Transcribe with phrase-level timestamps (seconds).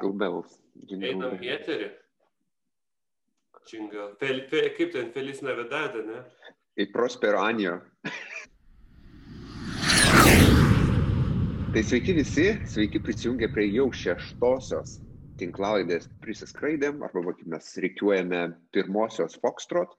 [0.00, 0.52] Jingle bells.
[0.88, 1.88] Jingle Einam į eterį.
[3.68, 4.06] Jingle.
[4.20, 6.22] Fel, fe, kaip ten Feliz Navidad, ne?
[6.80, 7.74] Į Prospero Anio.
[11.74, 14.96] tai sveiki visi, sveiki prisijungę prie jau šeštosios
[15.40, 18.40] tinklalaidės prisiskraidėm, arba kaip mes reikiuojame
[18.72, 19.92] pirmosios Foxtrot.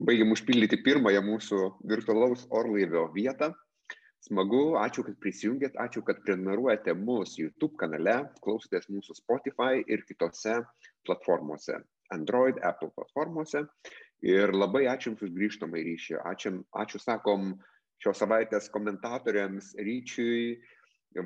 [0.00, 1.60] Baigiam užpildyti pirmąją mūsų
[1.92, 3.52] virtualaus orlaivio vietą.
[4.22, 10.60] Smagu, ačiū, kad prisijungėt, ačiū, kad prenumeruojate mūsų YouTube kanale, klausotės mūsų Spotify ir kitose
[11.08, 11.80] platformose,
[12.14, 13.64] Android, Apple platformose.
[14.22, 16.20] Ir labai ačiū Jums už grįžtamą ryšį.
[16.30, 17.56] Ačiū, ačiū sakom,
[18.02, 20.54] šios savaitės komentatoriams Ryčiui,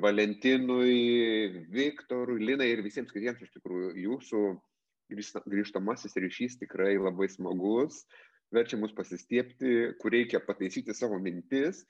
[0.01, 3.93] Valentinui, Viktorui, Linai ir visiems kitiems iš tikrųjų.
[4.07, 4.43] Jūsų
[5.53, 8.01] grįžtamasis ryšys tikrai labai smagus,
[8.53, 11.85] verčia mus pasistiepti, kur reikia pataisyti savo mintis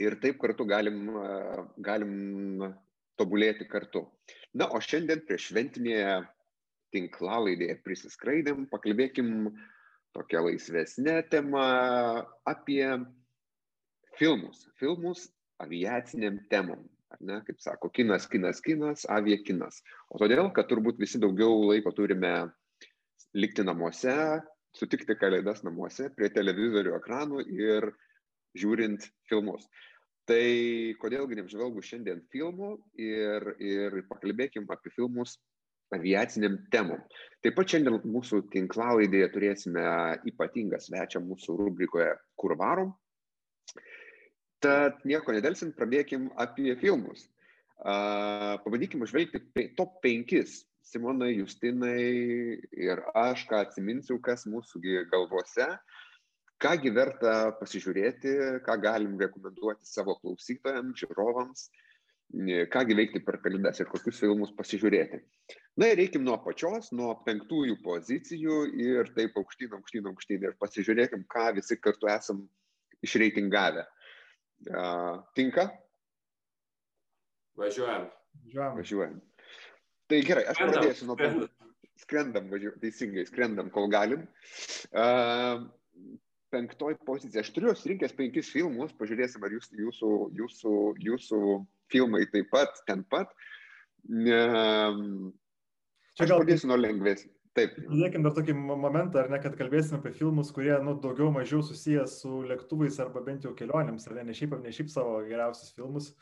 [0.00, 1.08] ir taip kartu galim,
[1.78, 2.12] galim
[3.20, 4.06] tobulėti kartu.
[4.56, 6.20] Na, o šiandien prieš šventinėje
[6.94, 9.50] tinklalaidėje prisiskraidėm, pakalbėkim
[10.16, 11.66] tokią laisvesnę temą
[12.48, 12.84] apie
[14.18, 14.64] filmus.
[14.80, 15.28] Filmus
[15.62, 16.82] aviaciniam temam.
[17.10, 19.80] Ar ne, kaip sako, kinas, kinas, kinas, avia kinas.
[20.10, 22.50] O todėl, kad turbūt visi daugiau laiko turime
[23.34, 24.14] likti namuose,
[24.74, 27.90] sutikti kalėdas namuose, prie televizorių ekranų ir
[28.58, 29.66] žiūrint filmus.
[30.30, 30.42] Tai
[31.02, 35.38] kodėlgi neapžvelgus šiandien filmų ir, ir pakalbėkim apie filmus
[35.94, 37.00] aviaciniam temom.
[37.42, 39.84] Taip pat šiandien mūsų tinklalaidėje turėsime
[40.30, 42.92] ypatingą svečią mūsų rubrikoje Kur varom.
[44.62, 47.26] Tad nieko nedelsint, pradėkim apie filmus.
[47.80, 49.40] Uh, pabandykim užvelgti
[49.78, 50.36] top 5.
[50.90, 55.66] Simonai, Justinai ir aš, ką atsiminsiu, kas mūsų galvose.
[55.66, 55.99] Uh,
[56.60, 58.34] kągi verta pasižiūrėti,
[58.66, 61.68] ką galim rekomenduoti savo klausytojams, žiūrovams,
[62.70, 65.22] kągi veikti per kalėdas ir kokius filmus pasižiūrėti.
[65.80, 71.24] Na ir reikim nuo pačios, nuo penktųjų pozicijų ir taip aukštyn, aukštyn, aukštyn ir pasižiūrėkim,
[71.30, 72.44] ką visi kartu esam
[73.06, 73.86] išreitingavę.
[74.68, 75.70] Uh, tinka?
[77.58, 78.06] Važiuojam.
[78.44, 78.76] Važiuojam.
[78.78, 79.18] Važiuojam.
[80.10, 81.50] Tai gerai, aš skrendam, pradėsiu nuo penktųjų.
[82.00, 84.26] Skrendam, važiuojam, teisingai, skrendam, kol galim.
[84.90, 85.66] Uh,
[86.52, 87.44] penktoj pozicija.
[87.44, 91.40] Aš turiu surinkęs penkis filmus, pažiūrėsim, ar jūs, jūsų, jūsų, jūsų
[91.92, 93.32] filmai taip pat, ten pat.
[96.16, 97.32] Čia gal pradėsiu nuo lengvesnio.
[97.58, 97.72] Taip.
[97.74, 102.20] Pridėkime dar tokį momentą, ar ne, kad kalbėsime apie filmus, kurie, nu, daugiau mažiau susijęs
[102.22, 106.12] su lėktuvais arba bent jau kelionėms, ar ne, ne šiaip, ne šiaip savo geriausius filmus.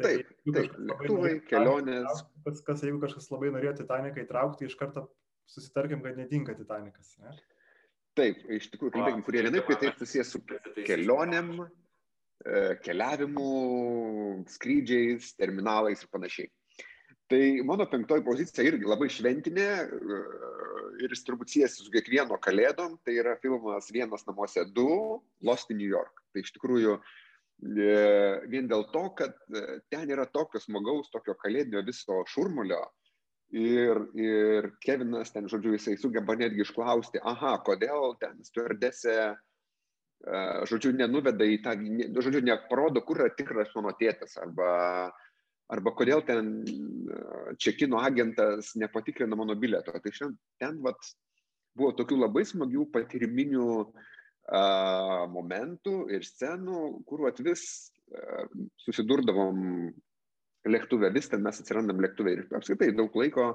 [0.00, 2.24] Tai, taip, taip lėktuvai, kelionės.
[2.46, 5.04] Kas, kas, jeigu kažkas labai norėjo Titaniką įtraukti, iš karto
[5.50, 7.12] susitarkim, kad netinka Titanikas.
[7.20, 7.36] Ne?
[8.18, 10.40] Taip, iš tikrųjų, kalbėkim, kurie vienaip kitaip susijęs su
[10.86, 13.50] kelionėm, e, keliavimu,
[14.50, 16.50] skrydžiais, terminalais ir panašiai.
[17.30, 20.20] Tai mano penktoji pozicija irgi labai šventinė e,
[21.04, 22.98] ir jis turbūt siejasi su kiekvieno kalėdom.
[23.06, 24.86] Tai yra filmas Vienas namuose 2,
[25.46, 26.24] Lost in New York.
[26.34, 27.94] Tai iš tikrųjų e,
[28.50, 29.38] vien dėl to, kad
[29.94, 32.82] ten yra tokio smagaus, tokio kalėdinio viso šurmulio,
[33.50, 39.16] Ir, ir Kevinas ten, žodžiu, jisai sugeba netgi išklausti, aha, kodėl ten stewardesė,
[40.70, 41.74] žodžiu, nenuveda į tą,
[42.22, 44.70] žodžiu, neparodo, kur yra tikras mano tėtas, arba,
[45.66, 46.60] arba kodėl ten
[47.58, 49.96] čekino agentas nepatikrina mano bileto.
[49.98, 51.10] Tai šiandien ten vat,
[51.74, 57.64] buvo tokių labai smagių patiriminių uh, momentų ir scenų, kur vis
[58.14, 58.46] uh,
[58.84, 59.90] susidurdavom
[60.68, 63.46] lėktuve, vis ten mes atsirandam lėktuve ir apskritai daug laiko,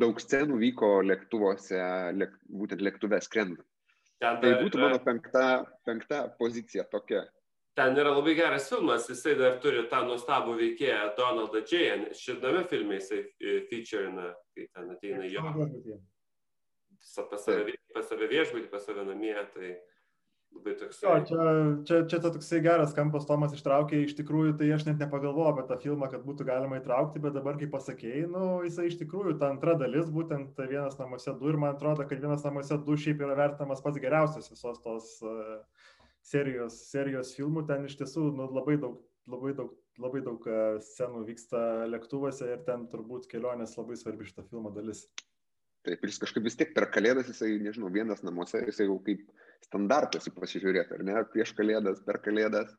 [0.00, 1.80] daug scenų vyko lėktuvuose,
[2.16, 3.66] lėk, būtent lėktuve skrendant.
[4.20, 5.44] Ten, tai būtų mano penkta,
[5.88, 7.24] penkta pozicija tokia.
[7.78, 12.10] Ten yra labai geras filmas, jisai dar turi tą nuostabų veikėją Donaldą J.
[12.18, 15.54] Šitame filme jisai e, featurina, kai ten ateina jo.
[17.30, 19.70] Pas save, pas save viešbutį, pas save namie, tai
[20.56, 21.08] labai toksai.
[21.08, 21.44] Jo, čia,
[21.86, 25.64] čia, čia to toksai geras kampas Tomas ištraukė, iš tikrųjų tai aš net nepagalvojau apie
[25.68, 29.50] tą filmą, kad būtų galima įtraukti, bet dabar, kai pasakėjai, nu, jisai iš tikrųjų, ta
[29.54, 33.38] antra dalis, būtent vienas namuose du ir man atrodo, kad vienas namuose du šiaip yra
[33.38, 35.56] vertinamas pats geriausias visos tos uh,
[36.26, 41.24] serijos, serijos filmų, ten iš tiesų nu, labai daug, labai daug, labai daug uh, scenų
[41.30, 45.06] vyksta lėktuvuose ir ten turbūt kelionės labai svarbi šito filmo dalis.
[45.80, 49.22] Taip, ir jis kažkaip vis tiek per kalėdas, jisai, nežinau, vienas namuose, jisai jau kaip
[49.24, 52.72] standartas į pasižiūrėti, ar ne, prieš kalėdas, per kalėdas.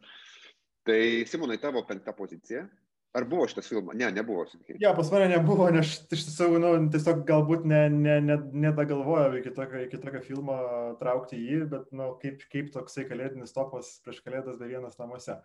[0.87, 2.65] Tai Simonai, tavo penkta pozicija.
[3.11, 3.95] Ar buvo šitas filmas?
[3.99, 4.45] Ne, nebuvo.
[4.47, 4.77] Sakai.
[4.79, 9.51] Ja, pas mane nebuvo, nes iš tiesų, nu, tiesiog galbūt nedagalvojau ne, ne, ne iki,
[9.57, 10.55] tokio, iki tokio filmo
[11.01, 15.41] traukti jį, bet, nu, kaip, kaip toksai kalėdinis topas prieš kalėdas be vienas namuose.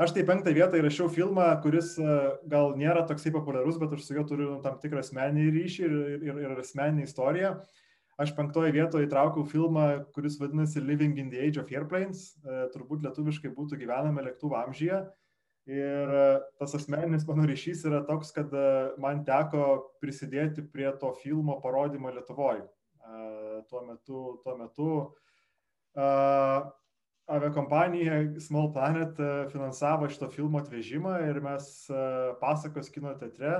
[0.00, 2.14] Aš tai penktą vietą įrašiau filmą, kuris e,
[2.48, 6.40] gal nėra toksai populiarus, bet aš su juo turiu tam tikrą asmenį ryšį ir, ir,
[6.46, 7.56] ir asmeninį istoriją.
[8.20, 13.06] Aš penktoje vietoje įtraukiau filmą, kuris vadinasi Living in the Age of Airplanes, e, turbūt
[13.06, 15.00] lietuviškai būtų gyvename lėktuvo amžyje.
[15.70, 16.26] Ir e,
[16.60, 18.52] tas asmeninis mano ryšys yra toks, kad
[19.00, 22.66] man teko prisidėti prie to filmo parodymo Lietuvoje.
[23.70, 24.92] Tuo metu, tuo metu
[27.26, 32.00] aviakompanija Small Planet e, finansavo šito filmo atvežimą ir mes e,
[32.40, 33.54] pasakos kino teatre,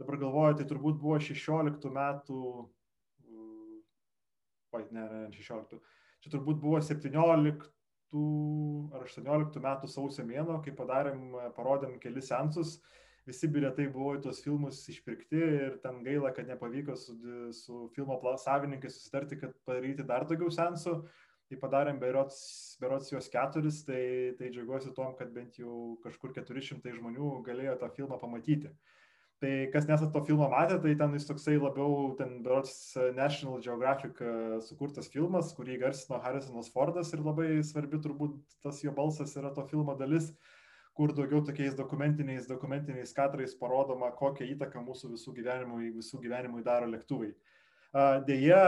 [0.00, 2.42] dabar galvoju, tai turbūt buvo 16 metų,
[4.76, 5.80] oi, ne, ne, 16,
[6.24, 7.68] čia turbūt buvo 17
[8.96, 12.78] ar 18 metų sausio mėno, kai padarėm, parodėm kelis sensus,
[13.28, 17.18] visi bilietai buvo į tos filmus išpirkti ir ten gaila, kad nepavyko su,
[17.52, 21.02] su filmo savininkais susitarti, kad padaryti dar daugiau sensų
[21.48, 26.92] tai padarėm berots, berots juos keturis, tai, tai džiaugiuosi tom, kad bent jau kažkur 400
[26.98, 28.72] žmonių galėjo tą filmą pamatyti.
[29.38, 34.18] Tai kas nesat to filmo matę, tai ten jis toksai labiau, ten berots National Geographic
[34.18, 34.32] e,
[34.66, 38.34] sukurtas filmas, kurį garsino Harrisonas Fordas ir labai svarbi turbūt
[38.66, 40.32] tas jo balsas yra to filmo dalis,
[40.98, 46.90] kur daugiau tokiais dokumentiniais, dokumentiniais kadrais parodoma, kokią įtaką mūsų visų gyvenimui, visų gyvenimui daro
[46.90, 47.30] lėktuvai.
[48.26, 48.60] Deja,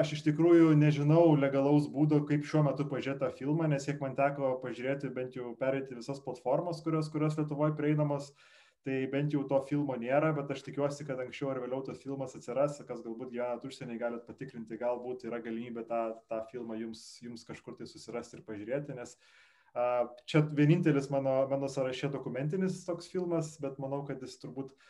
[0.00, 4.16] aš iš tikrųjų nežinau legalaus būdo, kaip šiuo metu pažiūrėti tą filmą, nes kiek man
[4.16, 8.32] teko pažiūrėti, bent jau perėti visas platformas, kurios, kurios Lietuvoje prieinamos,
[8.86, 12.36] tai bent jau to filmo nėra, bet aš tikiuosi, kad anksčiau ar vėliau tas filmas
[12.38, 17.42] atsiras, kas galbūt gyvenat užsienį, galit patikrinti, galbūt yra galimybė tą, tą filmą jums, jums
[17.48, 23.56] kažkur tai susirasti ir pažiūrėti, nes uh, čia vienintelis mano, mano sąraše dokumentinis toks filmas,
[23.62, 24.86] bet manau, kad jis turbūt uh,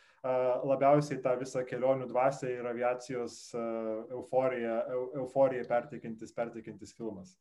[0.67, 4.79] labiausiai tą visą kelionių dvasę ir aviacijos euforiją,
[5.23, 7.33] euforiją perteikiantis, perteikiantis filmas.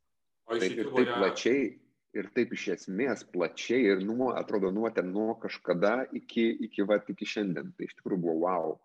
[0.47, 1.75] O ir taip plačiai,
[2.15, 7.01] ir taip iš esmės plačiai, ir nuo, atrodo, nuo ten, nuo kažkada iki, iki, va,
[7.09, 7.73] iki šiandien.
[7.77, 8.77] Tai iš tikrųjų buvo wow.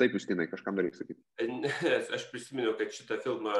[0.00, 1.20] Taip, Justinai, kažkam dar reikia sakyti.
[2.16, 3.52] Aš prisiminiau, kad šitą filmą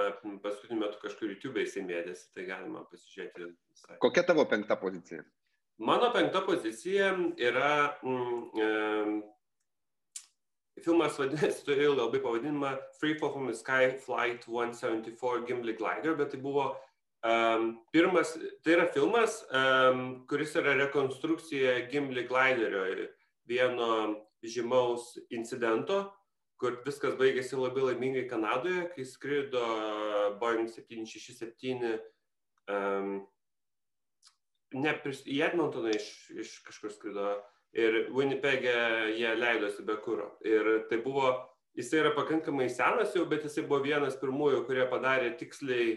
[0.42, 3.50] paskutiniu metu kažkur YouTube įsimėdėsi, tai galima pasižiūrėti.
[3.74, 3.98] Visai.
[4.02, 5.26] Kokia tavo penkta pozicija?
[5.82, 7.12] Mano penkta pozicija
[7.42, 9.20] yra mm,
[10.82, 16.32] Filmas vadinasi, turėjo labai pavadinimą Free Fall from the Sky Flight 174 Gimli Glider, bet
[16.32, 16.72] tai buvo
[17.26, 18.34] um, pirmas,
[18.64, 23.08] tai yra filmas, um, kuris yra rekonstrukcija Gimli Gliderio
[23.48, 23.92] vieno
[24.42, 26.04] žymaus incidento,
[26.58, 29.62] kur viskas baigėsi labai laimingai Kanadoje, kai skrido
[30.38, 31.96] Boeing 767
[32.70, 33.16] um,
[34.74, 34.94] ne,
[35.26, 36.06] į Edmontoną iš,
[36.38, 37.32] iš kažkur skrido
[37.72, 38.76] ir Winnipeg'e
[39.16, 40.28] jie leidosi be kūro.
[40.46, 41.32] Ir tai buvo,
[41.78, 45.96] jisai yra pakankamai senas jau, bet jisai buvo vienas pirmųjų, kurie padarė tiksliai,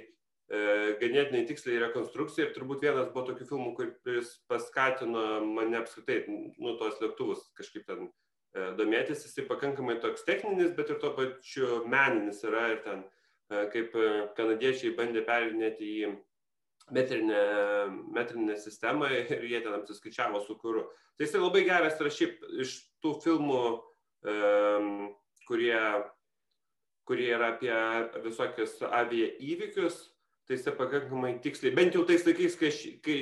[0.50, 7.02] ganėtinai tiksliai rekonstrukciją ir turbūt vienas buvo tokių filmų, kuris paskatino mane apskritai, nu, tos
[7.02, 9.26] lėktuvus kažkaip ten e, domėtis.
[9.26, 13.04] Jisai pakankamai toks techninis, bet ir tuo pačiu meninis yra ir ten,
[13.50, 16.14] e, kaip e, kanadiečiai bandė perinėti į
[16.94, 17.42] metrinę,
[18.14, 20.86] metrinę sistemą ir jie ten apsiskaičiavo su kūru.
[21.18, 23.62] Tai jisai labai geras yra šiaip iš tų filmų,
[25.48, 25.80] kurie,
[27.10, 27.74] kurie yra apie
[28.28, 29.98] visokius avia įvykius,
[30.46, 32.72] tai jisai pakankamai tiksliai, bent jau tais laikais, kai,
[33.06, 33.18] kai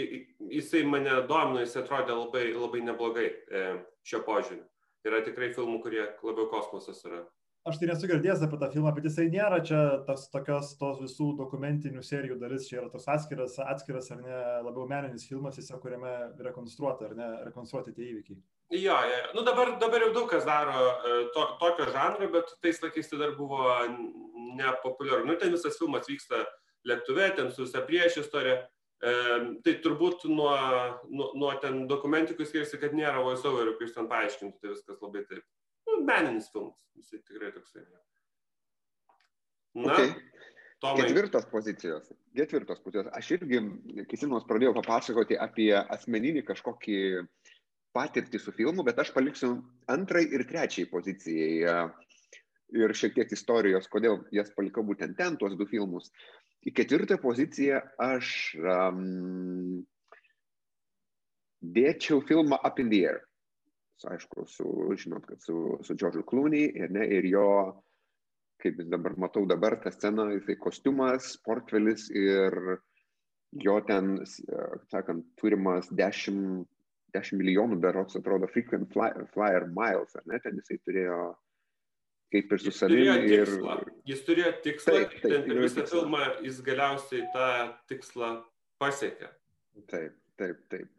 [0.57, 3.63] jisai mane domino, jisai atrodė labai, labai neblogai e,
[4.07, 4.65] šio požiūriu.
[5.07, 7.23] Yra tikrai filmų, kurie labiau kosmosas yra
[7.67, 11.29] aš tai nesu girdėjęs apie tą filmą, bet jisai nėra čia tas tokios tos visų
[11.39, 16.11] dokumentinių serijų dalis, čia yra toks atskiras, atskiras ar ne labiau meninis filmas, tiesiog kuriame
[16.49, 18.41] rekonstruota ar ne, rekonstruoti tie įvykiai.
[18.73, 19.21] Jo, jo.
[19.37, 23.21] Nu, dabar, dabar jau daug kas daro e, to, tokio žanro, bet tais laikais tai
[23.21, 23.63] dar buvo
[24.59, 25.27] nepopuliaru.
[25.29, 26.43] Nu, ten visas filmas vyksta
[26.89, 28.61] lėktuve, ten su visa prieš istorija.
[29.03, 29.13] E,
[29.65, 30.53] tai turbūt nuo,
[31.11, 35.43] nuo, nuo ten dokumentikų skiriasi, kad nėra voiceoverų, kuris ten paaiškintų, tai viskas labai taip
[35.89, 36.77] nu, meninis filmas.
[36.97, 37.83] Jisai tikrai toksai.
[39.73, 40.13] Na, okay.
[40.83, 41.07] Tomai.
[41.07, 42.09] Ketvirtos pozicijos.
[42.35, 43.09] Ketvirtos pozicijos.
[43.15, 43.59] Aš irgi,
[44.09, 46.97] kai Simonas pradėjo papasakoti apie asmeninį kažkokį
[47.95, 49.53] patirtį su filmu, bet aš paliksiu
[49.91, 51.87] antrai ir trečiai pozicijai.
[52.73, 56.09] Ir šiek tiek istorijos, kodėl jas palikau būtent ten, tuos du filmus.
[56.63, 58.27] Į ketvirtą poziciją aš
[58.63, 59.83] um,
[61.75, 63.23] dėčiau filmą Up in the Air.
[64.03, 64.67] Aišku, su,
[64.99, 67.45] žinot, kad su, su Džordžu Clooney ir, ne, ir jo,
[68.59, 72.57] kaip dabar matau dabar tą sceną, jisai kostiumas, portfelis ir
[73.63, 74.17] jo ten,
[74.91, 76.65] sakant, turimas 10,
[77.15, 81.19] 10 milijonų berots, atrodo, frequent flyer, flyer miles, ar ne, ten jisai turėjo
[82.33, 83.13] kaip ir su savimi.
[83.29, 83.51] Ir...
[84.09, 87.47] Jis turėjo tikslą, taip, taip, ten per visą filmą jis galiausiai tą
[87.91, 88.33] tikslą
[88.81, 89.29] pasiekė.
[89.91, 90.91] Taip, taip, taip.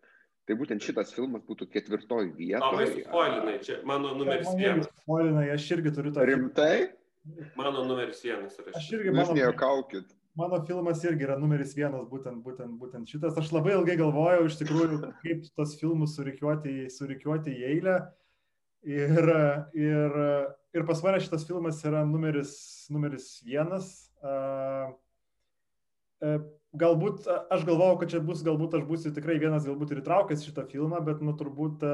[0.45, 2.61] Tai būtent šitas filmas būtų ketvirtoj vietoje.
[2.61, 4.91] Tomai, spoilinai, čia mano numeris vienas.
[5.05, 6.27] Spoilinai, aš irgi turiu tą.
[6.29, 6.75] Rimtai?
[7.57, 8.75] Mano numeris vienas yra.
[8.77, 9.31] Aš irgi mano.
[9.31, 10.13] Jūs nejuokaukit.
[10.37, 13.39] Mano filmas irgi yra numeris vienas, būtent, būtent, būtent šitas.
[13.41, 17.97] Aš labai ilgai galvojau iš tikrųjų, kaip tos filmus surikiuoti, surikiuoti į eilę.
[18.85, 19.29] Ir,
[19.73, 20.17] ir,
[20.77, 22.53] ir pas mane šitas filmas yra numeris,
[22.93, 23.87] numeris vienas.
[26.75, 27.25] Galbūt
[27.55, 31.01] aš galvojau, kad čia bus, galbūt aš būsiu tikrai vienas, galbūt ir įtraukęs šitą filmą,
[31.07, 31.87] bet, nu, turbūt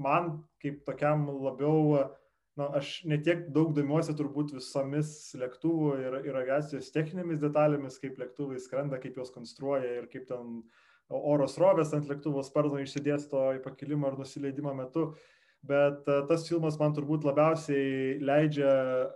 [0.00, 0.30] man
[0.64, 2.10] kaip tokiam labiau,
[2.58, 8.58] nu, aš netiek daug domiuosi turbūt visomis lėktuvų ir, ir aviacijos techninėmis detalėmis, kaip lėktuvai
[8.58, 10.64] skrenda, kaip juos konstruoja ir kaip ten
[11.10, 15.12] oro srovės ant lėktuvo sparno išsidėsto į pakilimą ar nusileidimą metu.
[15.12, 15.36] Uh,
[15.66, 18.70] bet e, tas filmas man turbūt labiausiai leidžia,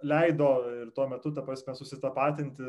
[0.04, 0.50] leido
[0.82, 2.66] ir tuo metu, ta prasme, susitapatinti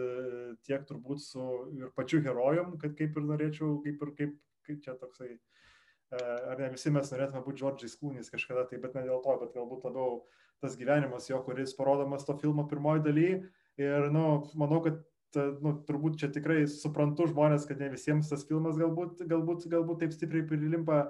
[0.67, 4.95] tiek turbūt su ir pačiu herojum, kad kaip ir norėčiau, kaip ir kaip, kaip čia
[5.01, 9.19] toksai, e, ar ne visi mes norėtume būti Džordžiais Kūnys kažkada, tai bet ne dėl
[9.25, 10.23] to, bet galbūt labiau
[10.63, 13.29] tas gyvenimas jo, kuris parodomas to filmo pirmoji daly.
[13.75, 15.03] Ir, nu, manau, kad
[15.35, 20.15] nu, turbūt čia tikrai suprantu žmonės, kad ne visiems tas filmas galbūt, galbūt, galbūt taip
[20.15, 21.05] stipriai prilimpa,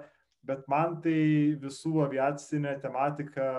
[0.46, 1.18] bet man tai
[1.60, 3.50] visų aviacinė tematika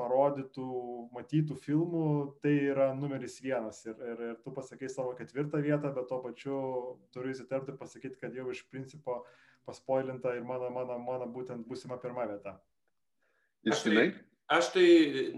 [0.00, 0.66] parodytų,
[1.14, 2.06] matytų filmų,
[2.42, 3.82] tai yra numeris vienas.
[3.86, 6.58] Ir, ir, ir tu pasakai savo ketvirtą vietą, bet tuo pačiu
[7.14, 9.22] turiu įsiterpti ir pasakyti, kad jau iš principo
[9.68, 12.56] paspoilinta ir mano, mano, mano būtent būsima pirma vieta.
[13.68, 14.10] Ištinai?
[14.52, 14.86] Aš tai,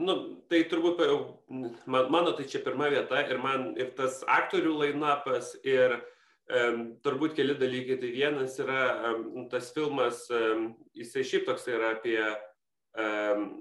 [0.00, 0.14] nu,
[0.50, 1.02] tai turbūt,
[1.86, 6.00] man, mano tai čia pirma vieta ir man ir tas aktorių lainapas ir
[6.44, 7.96] Turbūt keli dalykai.
[8.02, 8.80] Tai vienas yra
[9.52, 10.26] tas filmas,
[10.96, 12.18] jisai šiaip toks yra apie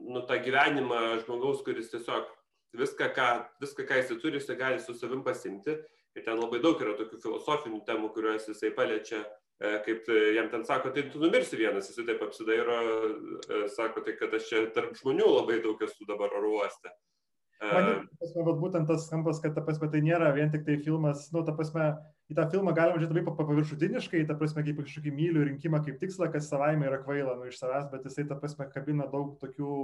[0.04, 2.28] nu, tą gyvenimą žmogaus, kuris tiesiog
[2.74, 3.28] viską, ką,
[3.62, 5.78] viską, ką jisai turi, jisai gali su savim pasimti.
[6.14, 9.24] Ir ten labai daug yra tokių filosofinių temų, kuriuos jisai paliečia,
[9.58, 12.76] e, kaip jam ten sako, tai tu numirsi vienas, jisai taip apsidairo,
[13.48, 16.94] e, sako, tai kad aš čia tarp žmonių labai daug esu dabar oro uoste.
[17.64, 21.46] Man, prasme, būtent tas kampas, kad ta prasme, tai nėra vien tik tai filmas, nu,
[21.48, 21.94] ta prasme,
[22.34, 26.32] į tą filmą galima žiūrėti labai paviršutiniškai, ta prasme, kaip kažkokį mylių rinkimą kaip tikslą,
[26.34, 29.76] kas savaime yra kvaila nu, iš savęs, bet jisai, ta prasme, kabina daug tokių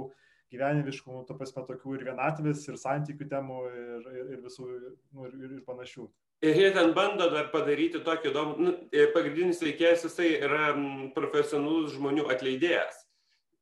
[0.50, 4.66] gyvenimiškų, nu, ta prasme, tokių ir vienatvės, ir santykių temų, ir, ir, ir visų,
[5.14, 6.08] nu, ir, ir, panašių.
[6.48, 8.74] Ir jie ten bando dar padaryti tokį įdomų, nu,
[9.14, 10.72] pagrindinis veikėjas jisai yra
[11.14, 13.04] profesionalus žmonių atleidėjas.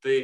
[0.04, 0.16] Tai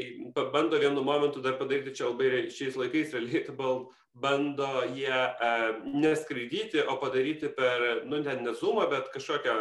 [0.53, 5.51] bando vienu momentu dar padaryti čia labai šiais laikais relatable bando jie e,
[5.99, 9.55] neskraidyti, o padaryti per, nu, ne, ne Zoomą, bet kažkokią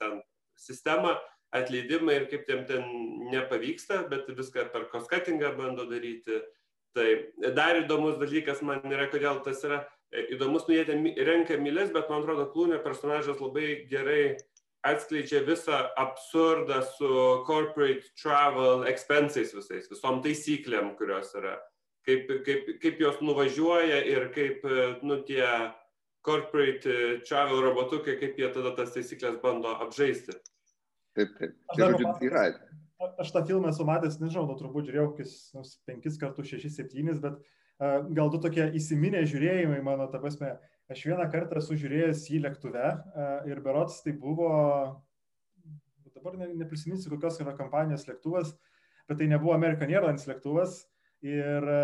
[0.00, 0.22] ten
[0.56, 1.12] sistemą
[1.54, 2.86] atleidimą ir kaip tiem ten
[3.32, 6.40] nepavyksta, bet viską per koskatingą bando daryti.
[6.94, 7.08] Tai
[7.54, 9.82] dar įdomus dalykas man yra, kodėl tas yra
[10.14, 14.36] e, įdomus, nu jie ten renka mylės, bet man atrodo, Klūnė personažas labai gerai
[14.84, 17.12] atskleidžia visą absurdą su
[17.48, 21.56] corporate travel expenses visais, visom taisyklėm, kurios yra
[22.04, 24.64] kaip, kaip, kaip jos nuvažiuoja ir kaip
[25.06, 25.46] nu, tie
[26.24, 30.36] corporate e, travel robotukai, kaip jie tada tas taisyklės bando apžaisti.
[31.14, 31.52] Taip, taip.
[31.74, 32.46] Tai, žodžiu, yra.
[33.20, 37.20] aš tą filmą esu matęs, nežinau, nu, turbūt žiūrėjau kokius nu, penkis kartus, šešis, septynis,
[37.22, 40.54] bet uh, gal du tokie įsiminę žiūrėjimai mano, ta prasme,
[40.92, 44.50] aš vieną kartą esu žiūrėjęs jį lėktuve uh, ir berots tai buvo,
[46.14, 48.56] dabar ne, neprisiminsiu, kokios yra kompanijos lėktuvas,
[49.08, 50.82] bet tai nebuvo American Airlines lėktuvas,
[51.24, 51.80] Ir e,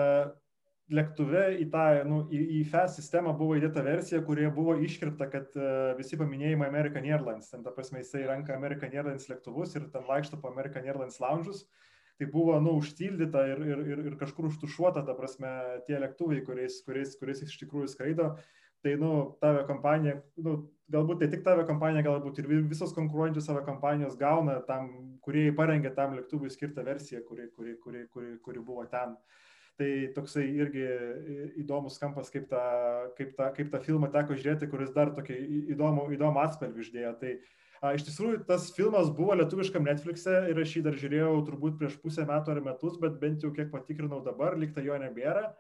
[0.92, 5.54] lėktuve į tą, nu, į, į FAS sistemą buvo įdėta versija, kurioje buvo iškirpta, kad
[5.56, 10.02] uh, visi paminėjimai American Airlines, ten ta prasme jisai renka American Airlines lėktuvus ir ten
[10.08, 11.62] vaikšto po American Airlines lounge'us.
[12.18, 15.52] Tai buvo, nu, užtildyta ir, ir, ir, ir kažkur užtušuota, ta prasme,
[15.86, 18.34] tie lėktuvai, kuriais, kuriais, kuriais iš tikrųjų skraido.
[18.80, 19.10] Tai, nu,
[19.42, 20.54] tavo kompanija, nu,
[20.92, 24.88] galbūt tai tik tavo kompanija, galbūt ir visos konkuruojančios savo kompanijos gauna tam,
[25.24, 29.14] kurie parengė tam lėktuvui skirtą versiją, kuri, kuri, kuri, kuri, kuri buvo ten.
[29.80, 30.82] Tai toksai irgi
[31.62, 32.64] įdomus kampas, kaip tą,
[33.16, 35.36] kaip, tą, kaip tą filmą teko žiūrėti, kuris dar tokį
[35.76, 37.14] įdomų, įdomų atspalvį išdėjo.
[37.20, 37.30] Tai
[37.80, 41.96] a, iš tikrųjų tas filmas buvo lietuviškam Netflix'e ir aš jį dar žiūrėjau turbūt prieš
[42.02, 45.50] pusę metų ar metus, bet bent jau kiek patikrinau dabar, likta jo nebėra.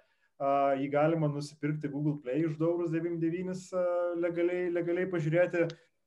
[0.40, 5.66] Uh, jį galima nusipirkti Google Play už 2,99 uh, legaliai, legaliai pažiūrėti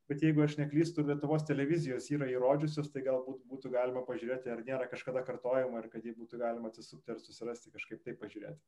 [0.09, 4.87] bet jeigu aš neklystu, Lietuvos televizijos yra įrodžiusios, tai galbūt būtų galima pažiūrėti, ar nėra
[4.91, 8.59] kažkada kartojama ir kad jį būtų galima atsisukti ir susirasti kažkaip taip pažiūrėti.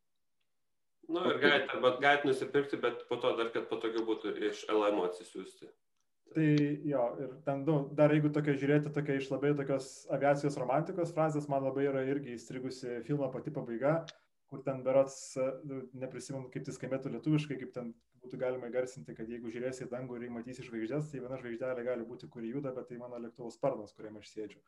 [1.06, 4.64] Na nu, ir galite, arba galite nusipirkti, bet po to dar, kad patogiau būtų iš
[4.74, 5.70] LM atsisiųsti.
[6.36, 6.48] Tai
[6.90, 11.46] jo, ir ten, nu, dar jeigu tokia žiūrėti tokia iš labai tokios aviacijos romantikos frazės,
[11.52, 14.00] man labai yra irgi įstrigusi filmo pati pabaiga,
[14.56, 15.36] kur ten berots,
[16.00, 17.92] neprisimenu, kaip tai skambėtų lietuviškai, kaip ten
[18.24, 22.08] būtų galima įgarsinti, kad jeigu žiūrėsi į dangų ir matysi žvaigždės, tai viena žvaigždelė gali
[22.08, 24.62] būti, kuri juda, bet tai mano lėktuvo sparnas, kuriame aš sėdžiu.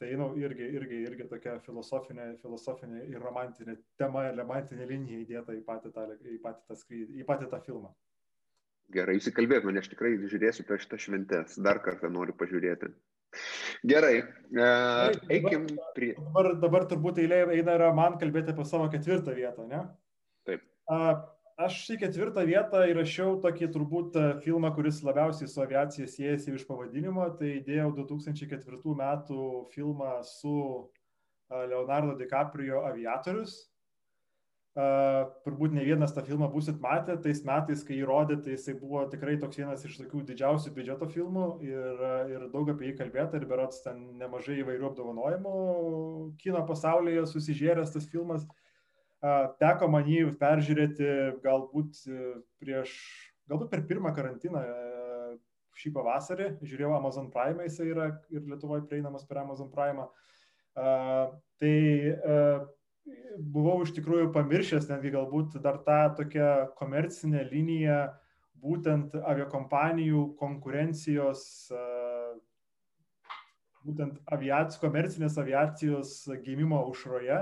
[0.00, 5.64] Tai, nu, irgi, irgi, irgi tokia filosofinė, filosofinė ir romantinė tema, romantinė linija įdėta į
[5.66, 7.90] patį tą, į patį tą, skrydį, į patį tą filmą.
[8.94, 12.88] Gerai, įsikalbėk mane, aš tikrai žiūrėsiu per šitą šventęs, dar kartą noriu pažiūrėti.
[13.86, 14.68] Gerai, e,
[15.36, 16.12] eikim prie.
[16.18, 19.84] Dabar, dabar turbūt eilė eina yra man kalbėti apie savo ketvirtą vietą, ne?
[20.48, 20.64] Taip.
[20.90, 20.98] A,
[21.64, 27.28] aš į ketvirtą vietą įrašiau tokį turbūt filmą, kuris labiausiai su aviacija siejasi iš pavadinimo.
[27.38, 29.42] Tai įdėjau 2004 metų
[29.74, 30.56] filmą su
[31.50, 33.69] Leonardo DiCaprio aviatorius.
[34.70, 38.76] Uh, turbūt ne vienas tą filmą busit matę, tais metais, kai jį rodė, tai jisai
[38.78, 43.40] buvo tikrai toks vienas iš tokių didžiausių biudžeto filmų ir, ir daug apie jį kalbėta
[43.40, 45.56] ir berots ten nemažai įvairių apdovanojimų
[46.38, 48.46] kino pasaulyje susižėręs tas filmas.
[49.20, 51.10] Uh, teko man jį peržiūrėti
[51.42, 52.04] galbūt
[52.62, 52.94] prieš,
[53.50, 54.90] galbūt per pirmą karantiną uh,
[55.80, 60.06] šį pavasarį, žiūrėjau Amazon Prime, jisai yra ir Lietuvoje prieinamas per Amazon Prime.
[60.74, 61.76] Tai
[63.38, 68.02] buvau iš tikrųjų pamiršęs netgi galbūt dar tą tokią komercinę liniją
[68.60, 71.42] būtent aviakompanijų konkurencijos,
[73.86, 77.40] būtent aviacijos, komercinės aviacijos gimimo užroje,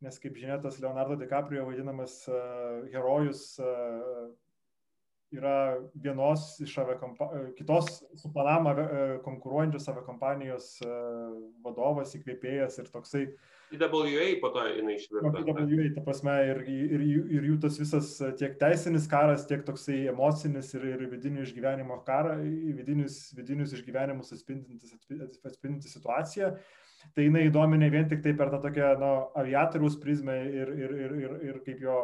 [0.00, 2.22] nes kaip žinia, tas Leonardo DiCaprio vadinamas
[2.94, 3.60] herojus
[5.30, 6.72] yra vienos iš
[7.58, 8.72] kitos su Panama
[9.26, 10.72] konkuruojančios aviakompanijos
[11.62, 15.30] vadovas, įkvėpėjas ir toksai uh, IWA po to jinai išvirto.
[15.46, 17.04] IWA, ta prasme, ir, ir,
[17.38, 22.36] ir jų tas visas tiek teisinis karas, tiek toksai emocinis ir, ir vidinių išgyvenimo karą,
[22.80, 24.96] vidinius, vidinius išgyvenimus atspindintis,
[25.46, 26.54] atspindintis situaciją.
[27.16, 30.92] Tai jinai įdomi ne vien tik tai per tą tokią nu, aviatoriaus prizmę ir, ir,
[31.06, 31.96] ir, ir, ir kaip jo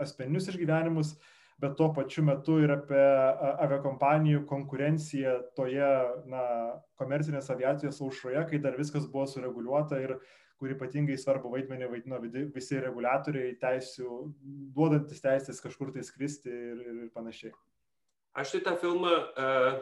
[0.00, 1.12] asmeninius išgyvenimus,
[1.60, 3.02] bet tuo pačiu metu ir apie
[3.66, 5.90] aviakompanijų konkurenciją toje
[6.32, 6.44] na,
[7.00, 10.16] komercinės aviacijos aušroje, kai dar viskas buvo sureguliuota ir
[10.60, 14.18] kur ypatingai svarbu vaidmenį vaidino visi reguliatoriai teisių,
[14.76, 17.54] duodantis teisės kažkur tai skristi ir, ir, ir panašiai.
[18.38, 19.80] Aš šitą filmą uh,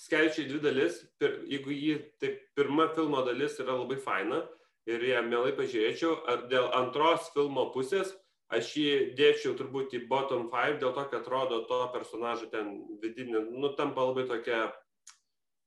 [0.00, 0.98] skaičiu į dvi dalis.
[1.20, 4.42] Pir, jeigu jį, tai pirma filmo dalis yra labai faina
[4.90, 8.12] ir ją mielai pažiūrėčiau, ar dėl antros filmo pusės
[8.54, 13.40] aš jį dėčiau turbūt į bottom 5, dėl to, kad atrodo to personažo ten vidinė,
[13.48, 14.66] nu, tampa labai tokia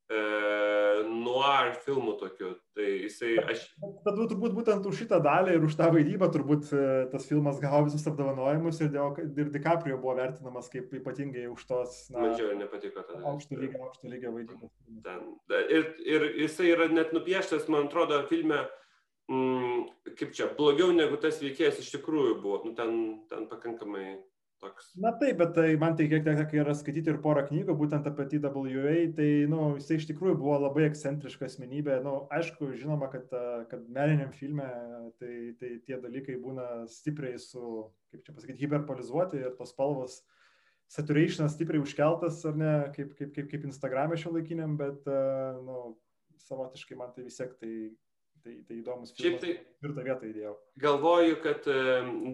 [0.10, 0.20] e,
[1.08, 2.54] noir filmų tokiu.
[2.78, 3.64] Tai jisai, aš...
[4.06, 7.84] Bet turbūt būtent už šitą dalį ir už tą vaidybą turbūt e, tas filmas gavo
[7.88, 12.00] visus apdovanojimus ir, dėl, ir DiCaprio buvo vertinamas kaip ypatingai už tos...
[12.14, 13.24] Na, Mačiau ir nepatiko tada.
[13.34, 14.72] Aukšto lygio, aukšto lygio vaidybą.
[15.06, 15.30] Ten.
[15.68, 18.64] Ir, ir jisai yra net nupieštas, man atrodo, filme,
[19.32, 19.86] mm,
[20.20, 22.64] kaip čia, blogiau negu tas veikėjas iš tikrųjų buvo.
[22.68, 22.98] Nu, ten,
[23.32, 24.18] ten pakankamai
[24.62, 24.90] toks.
[25.00, 28.26] Na taip, bet tai man tai kiek teko yra skaityti ir porą knygų, būtent apie
[28.32, 32.00] TWA, tai, nu, jisai iš tikrųjų buvo labai ekscentriška asmenybė.
[32.06, 33.30] Nu, aišku, žinoma, kad,
[33.72, 34.68] kad meniniam filme
[35.22, 40.22] tai, tai tie dalykai būna stipriai su, kaip čia pasakyti, hiperpolizuoti ir tos spalvos
[40.92, 45.08] saturationas stipriai užkeltas, ar ne, kaip, kaip, kaip, kaip Instagram'e šio laikiniam, bet,
[45.66, 45.98] nu,
[46.48, 47.74] savotiškai man tai vis tiek tai
[48.48, 49.42] Tai, tai įdomus filmas.
[49.42, 50.52] Šiaip tai tvirtą vietą įdėjau.
[50.80, 51.66] Galvoju, kad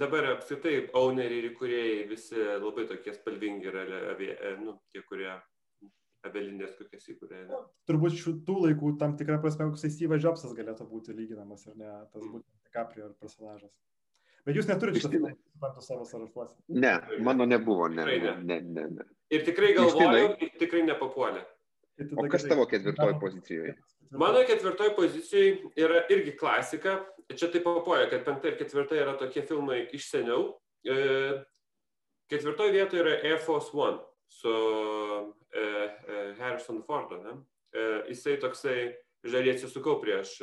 [0.01, 5.31] dabar apskritai owneriai ir įkūrėjai visi labai tokie spalvingi yra, e, nu, tie, kurie
[6.27, 7.39] abelinės kokias įkūrė.
[7.49, 7.61] Ne?
[7.89, 12.21] Turbūt šitų laikų tam tikrą prasme, koks Steve Jobsas galėtų būti lyginamas, ar ne, tas
[12.21, 12.35] mm.
[12.35, 13.73] būtent DiCaprio personažas.
[14.45, 15.33] Bet jūs neturite šitą filmą,
[15.81, 16.61] savo sąrašuose.
[16.77, 16.93] Ne,
[17.25, 18.05] mano nebuvo, ne.
[18.05, 18.37] ne.
[18.43, 19.09] ne, ne, ne.
[19.33, 21.41] Ir tikrai galvoju, tikrai nepapuolė.
[21.97, 23.75] Tai o kas tavo ketvirtoji pozicijoje?
[24.11, 26.99] Mano ketvirtoji pozicijoje yra irgi klasika.
[27.35, 30.47] Čia taip papuoja, kad penkta ir ketvirta yra tokie filmai iš seniau.
[30.83, 30.95] E,
[32.33, 34.53] ketvirtoje vietoje yra Air Force One su
[35.53, 37.21] e, e, Harrison Fordu.
[37.23, 37.37] Ne?
[37.73, 38.77] E, jisai toksai,
[39.25, 40.35] žaliai atsisukau prieš,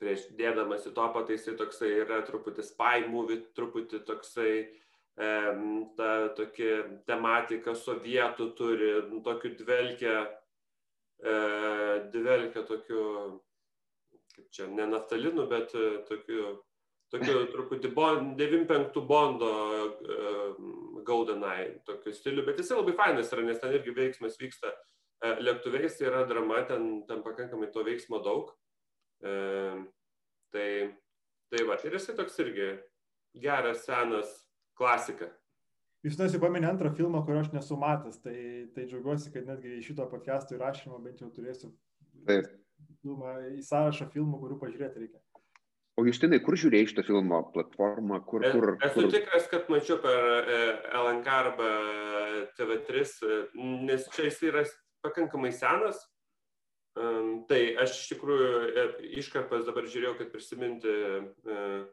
[0.00, 4.68] prieš dėdamas į topą, tai jisai toksai yra truputį spy movie, truputį toksai e,
[5.18, 11.34] ta tokia tematika sovietų turi, nu, tokių dvelkia e,
[12.12, 13.02] dvelkia tokiu,
[14.36, 16.54] kaip čia, ne naftalinu, bet e, tokiu,
[17.10, 20.54] tokiu truputį bon, 95 Bondo uh,
[21.02, 24.70] GoldenEye tokiu stiliu, bet jisai labai fainas yra, nes ten irgi veiksmas vyksta
[25.42, 28.52] lėktuvais, tai yra drama, ten, ten pakankamai to veiksmo daug.
[29.18, 29.82] Uh,
[30.54, 30.94] tai,
[31.50, 32.76] tai va, ir jisai toks irgi
[33.42, 34.36] geras, senas
[34.78, 35.28] klasika.
[36.06, 38.38] Jūs nesi paminė antrą filmą, kurio aš nesu matęs, tai,
[38.74, 41.72] tai džiaugiuosi, kad netgi į šito podcast'o įrašymą bent jau turėsiu
[42.28, 42.46] Taip.
[43.02, 45.22] filmą, į sąrašą filmų, kurių pažiūrėti reikia.
[45.98, 48.20] O Justinai, kur žiūrėjai šitą filmo platformą?
[48.30, 49.10] Kur, E- kur, Esu kur...
[49.10, 50.58] tikras, kad mačiau per e,
[50.94, 51.70] LNK arba
[52.54, 53.40] TV3, e,
[53.88, 54.62] nes čia jis yra
[55.02, 55.98] pakankamai senas.
[56.98, 58.84] Um, tai aš iš tikrųjų e,
[59.20, 61.84] iškarpas dabar žiūrėjau, kad prisiminti uh,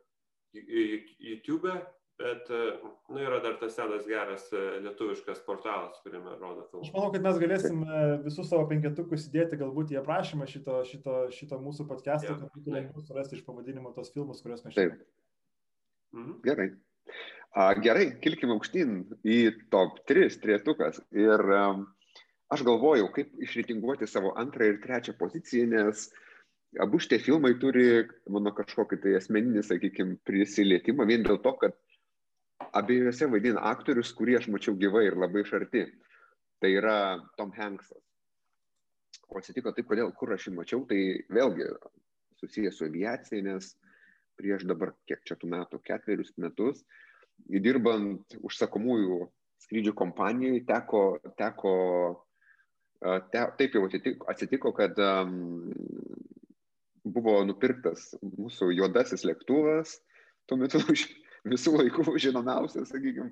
[0.55, 1.73] YouTube,
[2.21, 2.79] bet uh,
[3.11, 6.91] nu, yra dar tas senas geras uh, lietuviškas portalas, kuriame rodo Aš filmus.
[6.95, 11.59] manau, kad mes galėsim e, visus savo penketukus įdėti galbūt į aprašymą šito, šito, šito
[11.61, 14.99] mūsų podcast'o, Jo, kad būtų lengviau surasti iš pavadinimo tos filmus, kuriuos mes Taip.
[16.15, 16.37] Mhm.
[16.45, 16.69] Gerai.
[17.55, 19.39] A, gerai, kilkime aukštyn į
[19.71, 20.99] top 3, trietukas.
[21.15, 21.85] Ir um,
[22.51, 26.09] aš galvojau, kaip išritinguoti savo antrą ir trečią poziciją, nes
[26.83, 31.77] abu šitie filmai turi mano kažkokį tai asmeninį, sakykime, prisilietimą vien dėl to, kad
[32.75, 35.85] abiejose vaidina aktorius, kurį aš mačiau gyvai ir labai iš arti.
[36.63, 36.97] Tai yra
[37.37, 38.01] Tom Hanksas.
[39.29, 40.99] O atsitiko taip, kodėl, kur aš jį mačiau, tai
[41.33, 41.67] vėlgi
[42.39, 43.73] susijęs su aviacija, nes
[44.39, 46.83] prieš dabar, kiek čia tų metų, ketverius metus,
[47.47, 49.19] dirbant užsakomųjų
[49.65, 51.03] skrydžių kompanijai, teko,
[51.39, 51.73] teko
[53.31, 55.71] te, taip jau atsitiko, atsitiko kad um,
[57.05, 59.99] buvo nupirktas mūsų juodasis lėktuvas,
[60.49, 61.07] tuo metu už
[61.49, 63.31] visų laikų žinomiausias, sakykime,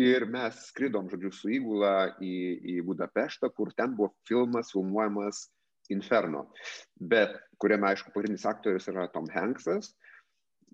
[0.00, 2.34] ir mes skridom, žodžiu, su įgula į,
[2.74, 5.48] į Budapeštą, kur ten buvo filmas filmuojamas
[5.90, 6.44] Inferno,
[6.94, 9.90] bet kuriame, aišku, pagrindinis aktorius yra Tom Hanksas,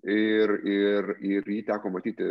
[0.05, 2.27] ir, ir, ir jį teko matyti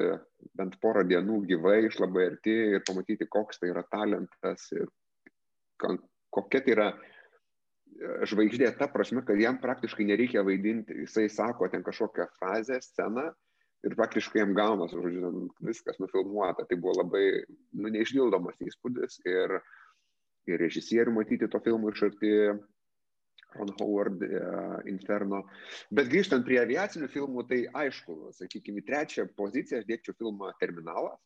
[0.57, 4.87] bent porą dienų gyvai iš labai arti ir pamatyti, koks tai yra talentas ir
[5.81, 5.99] ko-
[6.31, 6.99] kokia tai yra e,
[8.31, 8.71] žvaigždė.
[8.79, 11.01] Ta prasme, kad jam praktiškai nereikia vaidinti.
[11.03, 13.33] Jisai sako ten kažkokią frazę, sceną
[13.85, 16.65] ir praktiškai jam gaunas, žodžiu, viskas nufilmuota.
[16.69, 17.27] Tai buvo labai
[17.77, 19.59] nu, neišdildomas įspūdis ir,
[20.49, 22.33] ir režisierių matyti to filmo iš arti.
[23.57, 25.39] Ron Howard, uh, Inferno.
[25.95, 31.17] Bet grįžtant prie aviacinių filmų, tai aišku, sakykime, trečią poziciją aš dėčiau filmą Terminalas,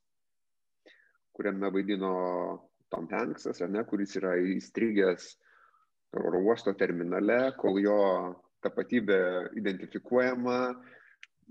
[1.35, 2.13] kuriame vaidino
[2.93, 5.33] Tom Hanksas, ne, kuris yra įstrigęs
[6.19, 7.99] oro uosto terminale, kol jo
[8.65, 9.21] tapatybė
[9.59, 10.59] identifikuojama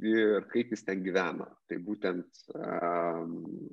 [0.06, 1.50] ir kaip jis ten gyvena.
[1.70, 3.70] Tai būtent um,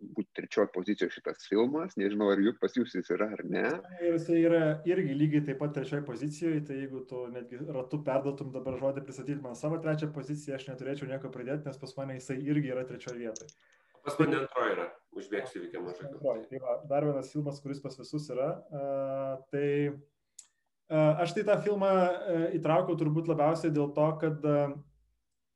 [0.00, 3.66] būtų trečioje pozicijoje šitas filmas, nežinau, ar jų pas jūs jis yra ar ne.
[4.00, 8.52] Ir jisai yra irgi lygiai taip pat trečioje pozicijoje, tai jeigu tu netgi ratu perdotum
[8.54, 12.38] dabar žodį pristatyti man savo trečią poziciją, aš neturėčiau nieko pridėti, nes pas mane jisai
[12.40, 13.52] irgi yra trečioje vietoje.
[14.00, 16.12] Pas mane antroji yra, užbėgsiu įvykę mažai.
[16.48, 18.54] Tai va, dar vienas filmas, kuris pas visus yra.
[18.72, 24.72] Uh, tai uh, aš tai tą filmą uh, įtraukiau turbūt labiausiai dėl to, kad uh,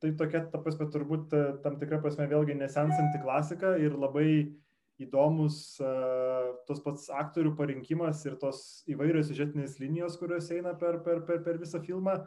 [0.04, 4.28] tai tokia, ta prasme, turbūt uh, tam tikra prasme vėlgi nesensanti klasika ir labai
[5.00, 11.24] įdomus uh, tos pats aktorių parinkimas ir tos įvairios siužetinės linijos, kurios eina per, per,
[11.26, 12.20] per, per visą filmą.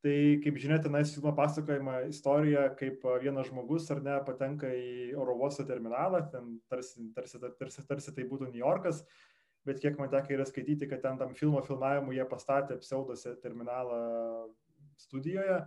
[0.00, 5.34] Tai, kaip žinia, tenais filmo pasakojama istorija, kaip vienas žmogus ar ne patenka į oro
[5.36, 9.02] uosto terminalą, ten tarsi, tarsi, tarsi, tarsi tai būtų New Yorkas,
[9.68, 14.00] bet kiek man teko yra skaityti, kad ten tam filmo filmavimu jie pastatė pseudose terminalą
[15.04, 15.60] studijoje,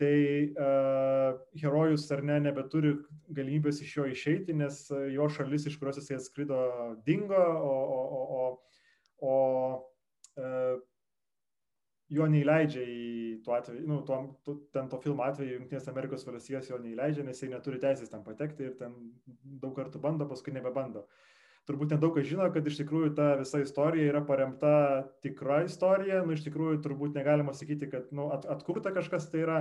[0.00, 0.14] tai
[0.58, 2.94] uh, herojus ar ne nebeturi
[3.36, 6.58] galimybės iš jo išeiti, nes a, jo šalis, iš kurios jisai atskrido,
[7.06, 8.42] dingo, o, o, o,
[9.28, 9.36] o,
[10.42, 10.82] uh,
[12.14, 13.04] jo neįleidžia į
[13.44, 17.40] tuo atveju, nu, tuo, tu, ten to filmo atveju Junktinės Amerikos valstijos jo neįleidžia, nes
[17.40, 18.96] jis neturi teisės ten patekti ir ten
[19.62, 21.06] daug kartų bando, paskui nebebando.
[21.68, 24.74] Turbūt nedaug kas žino, kad iš tikrųjų ta visa istorija yra paremta
[25.24, 29.60] tikra istorija, nu iš tikrųjų turbūt negalima sakyti, kad nu, at, atkurta kažkas tai yra,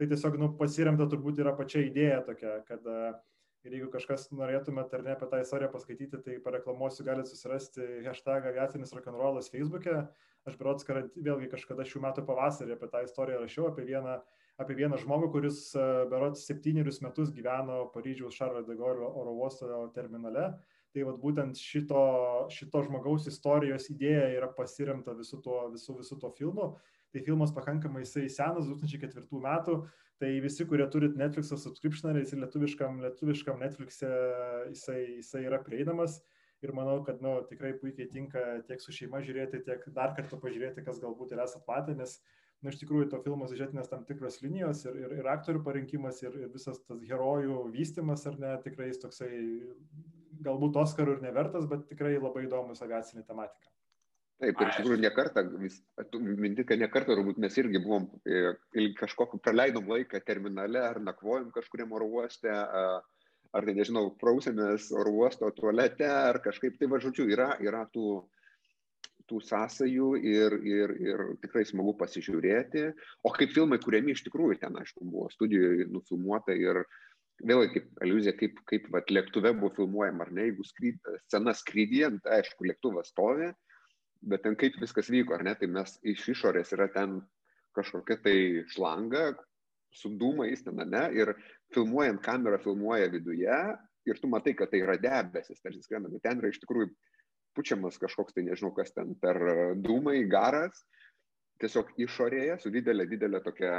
[0.00, 3.12] tai tiesiog nu, pasiremta turbūt yra pačia idėja tokia, kad uh,
[3.66, 8.48] ir jeigu kažkas norėtumėte ar ne apie tą istoriją paskaityti, tai pareklamuosiu, galite susirasti hashtag
[8.50, 10.02] aviacinis rock'n'rollas Facebook'e.
[10.48, 14.16] Aš berots, kad vėlgi kažkada šių metų pavasarį apie tą istoriją rašiau, apie vieną,
[14.62, 15.60] apie vieną žmogų, kuris
[16.10, 20.48] berots septynerius metus gyveno Paryžiaus Šarlo de Gaulle oro uosto terminale.
[20.92, 22.00] Tai vat, būtent šito,
[22.52, 26.74] šito žmogaus istorijos idėja yra pasiremta visų tuo, visų, visų to filmu.
[27.12, 29.78] Tai filmas pakankamai jisai senas, 2004 metų,
[30.20, 34.12] tai visi, kurie turit Netflix'o subscriptioną, jis lietuviškam, lietuviškam Netflix'e
[34.70, 36.20] jisai, jisai yra prieinamas
[36.62, 40.84] ir manau, kad nu, tikrai puikiai tinka tiek su šeima žiūrėti, tiek dar kartą pažiūrėti,
[40.86, 42.20] kas galbūt ir esat matę, nes
[42.62, 46.36] nu, iš tikrųjų to filmo siužetinės tam tikros linijos ir, ir, ir aktorių parinkimas ir,
[46.44, 49.32] ir visas tas herojų vystimas, ar ne, tikrai jis toksai
[50.44, 53.70] galbūt Oscarų ir nevertas, bet tikrai labai įdomus aviacinė tematika.
[54.42, 55.44] Taip, ir iš tikrųjų nekartą,
[56.18, 61.94] minti, kad nekartą turbūt mes irgi buvom e, kažkokį praleidom laiką terminale ar nakvojom kažkuriam
[61.94, 67.52] oro uoste, ar tai nežinau, prausėmės oro uosto tualete ar kažkaip tai, va, žodžiu, yra,
[67.62, 68.24] yra tų,
[69.30, 72.88] tų sąsajų ir, ir, ir tikrai smagu pasižiūrėti.
[73.22, 76.82] O kaip filmai kuriami iš tikrųjų ten, aišku, buvo studijoje nufilmuota ir
[77.48, 82.10] vėlgi kaip aliuzija, kaip, kaip vat, lėktuve buvo filmuojama, ar ne, jeigu skryd, scena skrydyje,
[82.24, 83.50] tai aišku, lėktuvas stovi,
[84.22, 87.20] bet ten kaip viskas vyko, ar ne, tai mes iš išorės yra ten
[87.76, 88.36] kažkokia tai
[88.70, 89.32] šlanga
[89.92, 91.34] su dūmais ten, ne, ir
[91.74, 93.58] filmuojant kamerą filmuoja viduje
[94.08, 96.90] ir tu matai, kad tai yra debesis, tarsi skrenda, bet ten yra iš tikrųjų
[97.56, 99.38] pučiamas kažkoks tai nežinau kas ten per
[99.84, 100.84] dūmai, garas,
[101.62, 103.74] tiesiog išorėje su didelė, didelė tokia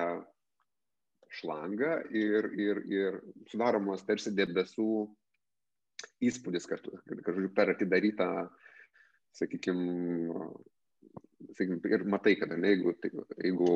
[1.34, 3.20] šlanga ir, ir, ir
[3.52, 4.90] sudaromas tarsi debesų
[6.24, 8.30] įspūdis, kad, kad, kad per atidarytą,
[9.36, 10.48] sakykime,
[11.54, 13.12] sakykim, ir matai, kad ne, jeigu, tai,
[13.44, 13.70] jeigu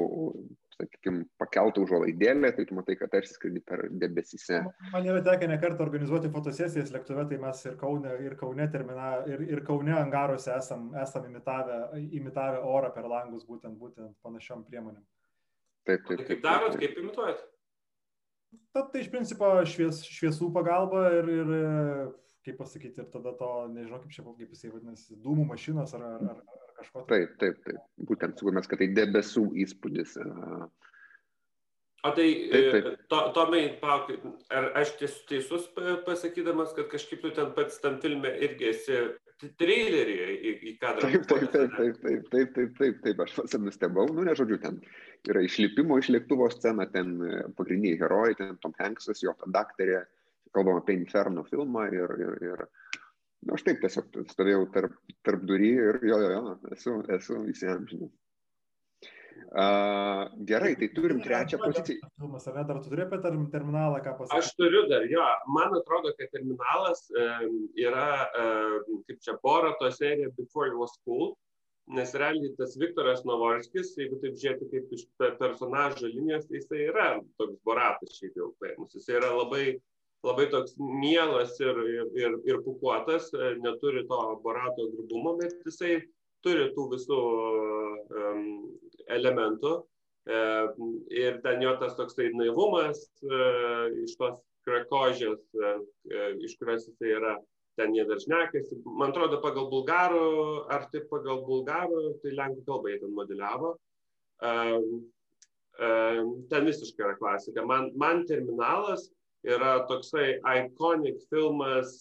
[0.77, 4.61] sakykime, pakeltų užuolaidėlę, tai tu matai, kad tarsi skredi per debesyse.
[4.93, 9.11] Man yra tekę ne kartą organizuoti fotosesijas lėktuve, tai mes ir Kaune, ir Kaune, termina,
[9.29, 11.81] ir, ir Kaune angaruose esam, esam imitavę,
[12.21, 15.03] imitavę orą per langus būtent, būtent panašiom priemonėm.
[15.87, 16.27] Taip, taip, taip.
[16.27, 17.43] Kaip darot, kaip imituojat?
[18.75, 21.51] Tad tai iš principo švies, šviesų pagalba ir, ir
[22.47, 26.25] kaip pasakyti, ir tada to, nežinau kaip čia, kaip jisai vadinasi, dūmų mašinos ar, ar,
[26.33, 27.05] ar, kažko.
[27.09, 27.79] Taip, taip, taip.
[28.09, 30.17] Būtent sukurmas, kad tai debesų įspūdis.
[32.05, 32.89] O tai, taip, taip.
[33.11, 34.11] To, Tomai, pauk,
[34.53, 35.67] ar aš teisus
[36.07, 39.01] pasakydamas, kad kažkaip tu ten pats tam filme irgi esi
[39.59, 41.09] trailerį į, į kadrą.
[41.09, 44.79] Taip, taip, taip, taip, taip, taip, taip, taip, taip, aš pats nustebau, nu, nežodžiu, ten
[45.29, 47.17] yra išlipimo iš lėktuvo scena, ten
[47.57, 50.03] pagrindiniai herojai, ten Tom Hanksas, jo daktarė,
[50.55, 52.67] kalbam apie Inferno filmą ir, ir, ir
[53.45, 58.15] Na, aš taip tiesiog stovėjau tarp, tarp durį ir jo, jo, jo, esu, esu įsiamžinęs.
[59.47, 62.09] Uh, gerai, tai turim trečią poziciją.
[62.19, 63.19] Filmas, ar dar tu turi apie
[63.53, 64.39] terminalą ką pasakyti?
[64.41, 65.23] Aš turiu dar, jo,
[65.55, 68.09] man atrodo, kad terminalas um, yra,
[68.41, 71.29] um, kaip čia, Borato serija Before It Was Cool,
[71.87, 75.05] nes realiai tas Viktoras Novorskis, jeigu taip žiūrėti kaip iš
[75.39, 79.77] personažo linijos, tai jisai yra toks Boratas šiaip jau paėmus, jisai yra labai
[80.25, 81.77] labai toks mielas ir,
[82.17, 85.99] ir, ir, pukuotas, e, neturi to barato grubumo, bet jisai
[86.45, 88.47] turi tų visų um,
[89.13, 89.75] elementų.
[90.27, 95.77] Um, ir ten jo tas toksai naivumas uh, iš tos krakožės, uh,
[96.43, 97.37] iš kurios jisai yra,
[97.77, 98.79] ten jie dar šnekėsi.
[98.85, 100.23] Man atrodo, pagal bulgarų,
[100.73, 103.75] ar taip pagal bulgarų, tai lenkų kalbą jie ten modeliavo.
[104.47, 104.89] Um,
[105.81, 107.65] um, ten visiškai yra klasika.
[107.65, 109.07] Man, man terminalas
[109.47, 111.99] yra toksai iconic filmas,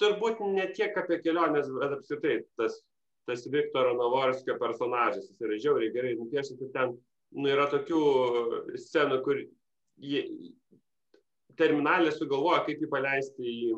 [0.00, 2.80] turbūt ne tiek apie keliones, bet apskritai tas,
[3.28, 6.96] tas Viktoro Navorskio personažas, jis yra žiauriai gerai nupiešęs ir ten
[7.36, 8.00] nu, yra tokių
[8.80, 9.42] scenų, kur
[10.02, 10.24] jie,
[11.60, 13.76] terminalė sugalvoja, kaip jį paleisti į,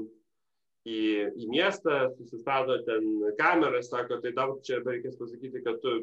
[0.86, 1.00] į,
[1.34, 3.08] į miestą, susistato ten
[3.40, 5.98] kamerą, sako, tai daug čia reikės pasakyti, kad tu,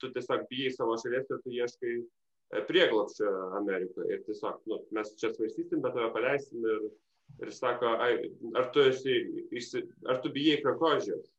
[0.00, 1.94] tu tiesiog bijai savo šalies ir tu ieškai
[2.68, 3.30] prieglopščio
[3.60, 4.10] Amerikoje.
[4.16, 6.84] Ir tiesiog, nu, mes čia svarstysim, bet tave paleisim ir,
[7.42, 11.30] ir sako, ar tu, esi, ar tu bijai krakožės?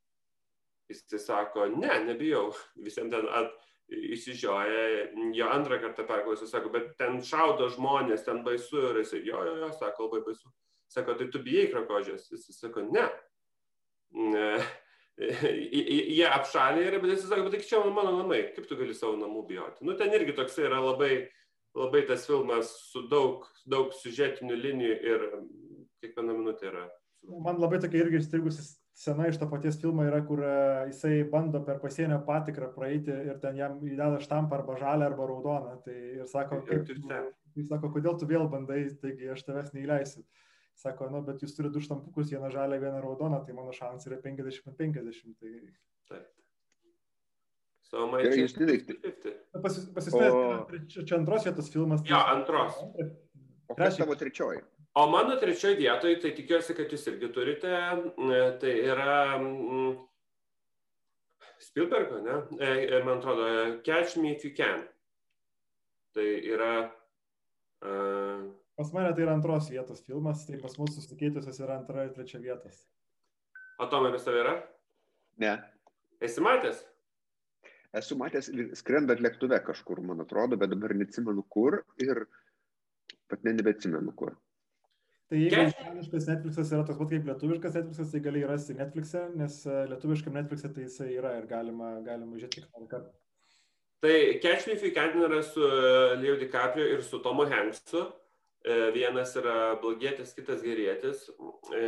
[0.91, 2.51] Jis sako, ne, nebijau.
[2.85, 3.55] Visiems ten at,
[3.89, 9.43] įsižioja, jo antrą kartą perklausė, sako, bet ten šaudo žmonės, ten baisu ir jis, jo,
[9.45, 10.49] jo, jo, sako, labai baisu.
[10.91, 12.29] Sako, tai tu bijai krakožės?
[12.31, 13.05] Jis sako, ne.
[14.15, 14.49] ne
[15.15, 19.15] jie apšalė yra, bet jis sako, bet tai čia mano namai, kaip tu gali savo
[19.19, 19.85] namų bijoti.
[19.87, 21.27] Nu, ten irgi toks yra labai,
[21.77, 25.27] labai tas filmas su daug, daug sužetinių linijų ir
[26.03, 26.89] kiekviena minutė yra.
[27.25, 30.55] Man labai tokia irgi įstrigusi sena iš to paties filmo yra, kur e,
[30.91, 35.75] jisai bando per pasienio patikrą praeiti ir ten jam įdeda štampą arba žalę arba raudoną.
[35.83, 36.91] Tai ir sako, kaip,
[37.55, 40.23] jis sako, kodėl tu vėl bandai, taigi aš tavęs neįleisiu.
[40.75, 44.21] Sako, nu, bet jūs turite du štampukus, vieną žalę, vieną raudoną, tai mano šansai yra
[44.23, 45.37] 50-50.
[45.39, 45.53] Tai...
[46.11, 46.25] Taip.
[47.85, 48.79] So my Gerai, jūs didai.
[49.55, 52.01] Pasisveikinti, čia, čia antros vietos filmas.
[52.03, 52.11] Tai...
[52.11, 52.81] Jo, antros.
[53.71, 54.63] O kas tavo trečioji?
[54.95, 57.71] O mano trečioji vietoje, tai tikiuosi, kad jūs irgi turite,
[58.61, 59.95] tai yra mm,
[61.65, 62.37] Spielbergo, ne?
[62.59, 63.47] E, e, man atrodo,
[63.83, 64.85] Catch Me If You Can.
[66.15, 66.71] Tai yra
[67.83, 72.11] uh, Pas mane tai yra antros vietos filmas, tai pas mus susikeitusios yra antra ir
[72.15, 72.81] trečia vietos.
[73.79, 74.55] O Tomai, pas tave yra?
[75.39, 75.53] Ne.
[76.23, 76.81] Esi matęs?
[77.95, 82.25] Esu matęs skrendant lėktuve kažkur, man atrodo, bet dabar neatsimenu kur ir
[83.31, 84.35] pat ne nebeatsimenu kur.
[85.31, 89.55] Tai jeigu ispaniškas Netflixas yra toks pat kaip lietuviškas Netflixas, tai gali rasti Netflix'e, nes
[89.65, 93.15] e, lietuviškam Netflix'e tai jisai yra ir galima, galima žiūrėti kiekvieną kartą.
[94.05, 98.03] Tai Catch Me If You Can yra su e, Leo DiCaprio ir su Tomu Hanksu.
[98.65, 101.27] E, vienas yra blogietis, kitas gerėtis.
[101.77, 101.83] E,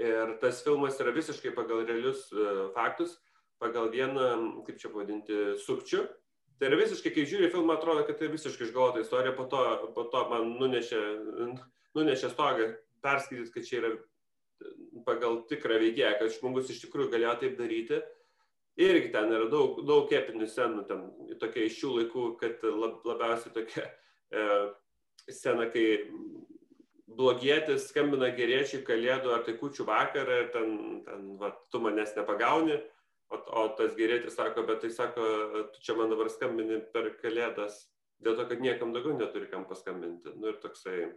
[0.00, 3.18] ir tas filmas yra visiškai pagal realius e, faktus
[3.62, 6.00] pagal vieną, kaip čia pavadinti, sukčių.
[6.58, 9.60] Tai yra visiškai, kai žiūri filmą, atrodo, kad tai visiškai išgalvota istorija, po to,
[9.94, 11.02] po to man nunešė,
[11.94, 12.72] nunešė stogą
[13.04, 13.92] perskaityti, kad čia yra
[15.06, 18.02] pagal tikrą veikėją, kad žmogus iš tikrųjų galėjo taip daryti.
[18.80, 21.06] Irgi ten yra daug, daug epinių scenų, ten
[21.42, 24.46] tokia iš šių laikų, kad lab, labiausiai tokia e,
[25.30, 26.08] scena, kai
[27.12, 32.78] blogietis skambina geriečiai kalėdų ar tai kučių vakarą ir ten, ten va, tu manęs nepagauni,
[33.32, 35.26] o, o tas gerėtis sako, bet tai sako,
[35.74, 37.84] tu čia man dabar skambini per kalėdas,
[38.22, 40.32] dėl to, kad niekam daugiau neturi kam paskambinti.
[40.38, 41.12] Nu ir toksai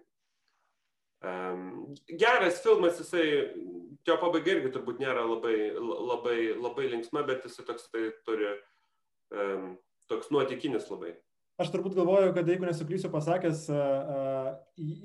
[1.23, 3.25] Um, geras filmas, jisai,
[4.05, 8.51] jo pabaiga irgi turbūt nėra labai, labai, labai linksma, bet jisai toks tai turi,
[9.33, 9.71] um,
[10.11, 11.15] toks nuotikinis labai.
[11.55, 13.61] Aš turbūt galvoju, kad jeigu nesuklysiu pasakęs,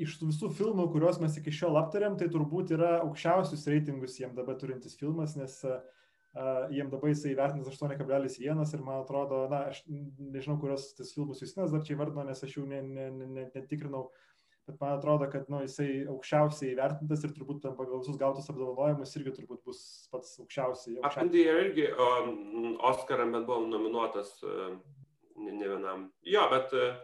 [0.02, 4.58] iš visų filmų, kuriuos mes iki šiol aptarėm, tai turbūt yra aukščiausius reitingus jiem dabar
[4.58, 5.60] turintis filmas, nes
[6.74, 11.70] jiem dabar jisai įvertintas 8,1 ir man atrodo, na, aš nežinau, kurios tas filmus Justinas
[11.74, 12.90] dar čia įvardino, nes aš jų netikrinau.
[12.90, 14.08] Ne, ne, ne,
[14.70, 19.34] bet man atrodo, kad nu, jisai aukščiausiai įvertintas ir turbūt pagal visus gautus apdovanojimus irgi
[19.38, 19.80] turbūt bus
[20.12, 20.98] pats aukščiausiai.
[20.98, 21.10] aukščiausiai.
[21.10, 24.76] Apandija irgi um, Oskaram, bet buvo nominuotas uh,
[25.44, 26.11] ne, ne vienam.
[26.26, 26.74] Jo, bet...
[26.76, 26.98] Uh,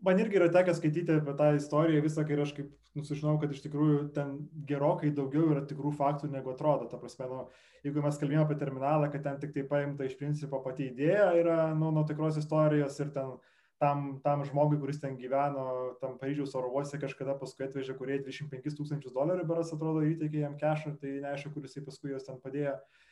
[0.00, 3.60] Man irgi yra tekę skaityti apie tą istoriją visą, kai aš kaip nusižinau, kad iš
[3.66, 4.30] tikrųjų ten
[4.68, 6.86] gerokai daugiau yra tikrų faktų, negu atrodo.
[6.88, 7.42] Ta prasme, nu,
[7.84, 11.58] jeigu mes kalbėjome apie terminalą, kad ten tik tai paimta iš principo pati idėja yra
[11.76, 13.36] nu, nuo tikros istorijos ir ten
[13.80, 15.66] tam, tam žmogui, kuris ten gyveno,
[16.00, 20.56] tam Paryžiaus oro uoste kažkada paskui atvežė, kurie 25 tūkstančius dolerių beras atrodo įteikė jam
[20.60, 22.74] kešą, tai neaišku, kuris jisai paskui jos ten padėjo.
[22.76, 23.09] Uh,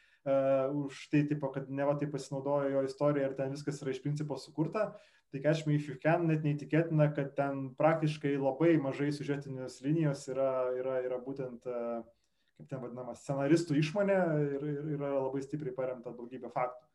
[0.86, 4.02] už tai, tipo, kad ne va tai pasinaudojo jo istorija ir ten viskas yra iš
[4.04, 4.92] principo sukurta.
[5.28, 10.22] Tai Catch Me If You Can net neįtikėtina, kad ten praktiškai labai mažai sužetinės linijos
[10.32, 12.00] yra, yra, yra būtent, uh,
[12.56, 16.86] kaip ten vadinama, scenaristų išmonė ir, ir yra labai stipriai paremta daugybė faktų.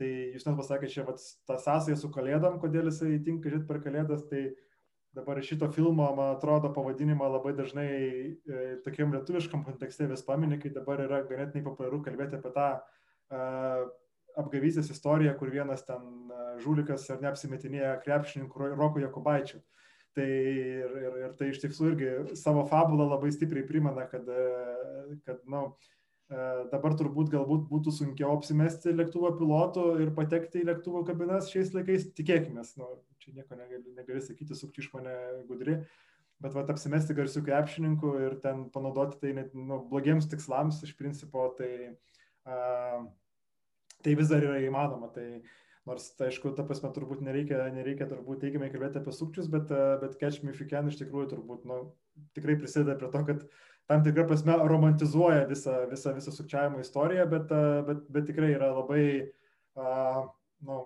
[0.00, 3.78] Tai jūs net pasakėte, čia vat, ta sąsaja su kalėdom, kodėl jisai tinka žiūrėti per
[3.84, 4.48] kalėdas, tai
[5.14, 10.72] dabar šito filmo, man atrodo, pavadinimą labai dažnai e, tokiam lietuviškam kontekste vis paminė, kai
[10.74, 13.44] dabar yra ganėtinai populiaru kalbėti apie tą e,
[14.42, 19.62] apgavystės istoriją, kur vienas ten e, žulikas ar neapsimetinėja krepšininkų Roko Jokubaičių.
[20.14, 25.18] Tai ir, ir, ir tai iš tiesų irgi savo fabulą labai stipriai primena, kad, e,
[25.26, 25.68] kad nu,
[26.32, 26.36] E,
[26.72, 32.06] dabar turbūt galbūt būtų sunkiau apsimesti lėktuvo pilotu ir patekti į lėktuvo kabinas šiais laikais,
[32.16, 32.88] tikėkime, nu,
[33.24, 35.14] čia nieko negali, negali sakyti, sukti iš mane
[35.48, 35.80] gudri,
[36.44, 41.48] bet vat, apsimesti garsių krepšininkų ir ten panaudoti tai net nu, blogiems tikslams iš principo,
[41.58, 41.94] tai,
[42.44, 43.02] a,
[44.04, 45.10] tai vis dar yra įmanoma.
[45.14, 45.28] Tai,
[45.88, 50.18] nors, tai, aišku, ta prasme, turbūt nereikia, nereikia turbūt teigiamai kalbėti apie sukčius, bet, bet
[50.20, 51.86] Catch Me If You Can iš tikrųjų turbūt nu,
[52.36, 57.26] tikrai prisideda prie to, kad uh, tam tikrą prasme romantizuoja visą, visą, visą sukčiavimo istoriją,
[57.28, 57.52] bet,
[57.88, 59.06] bet, bet tikrai yra labai,
[59.76, 60.24] uh,
[60.64, 60.78] nu,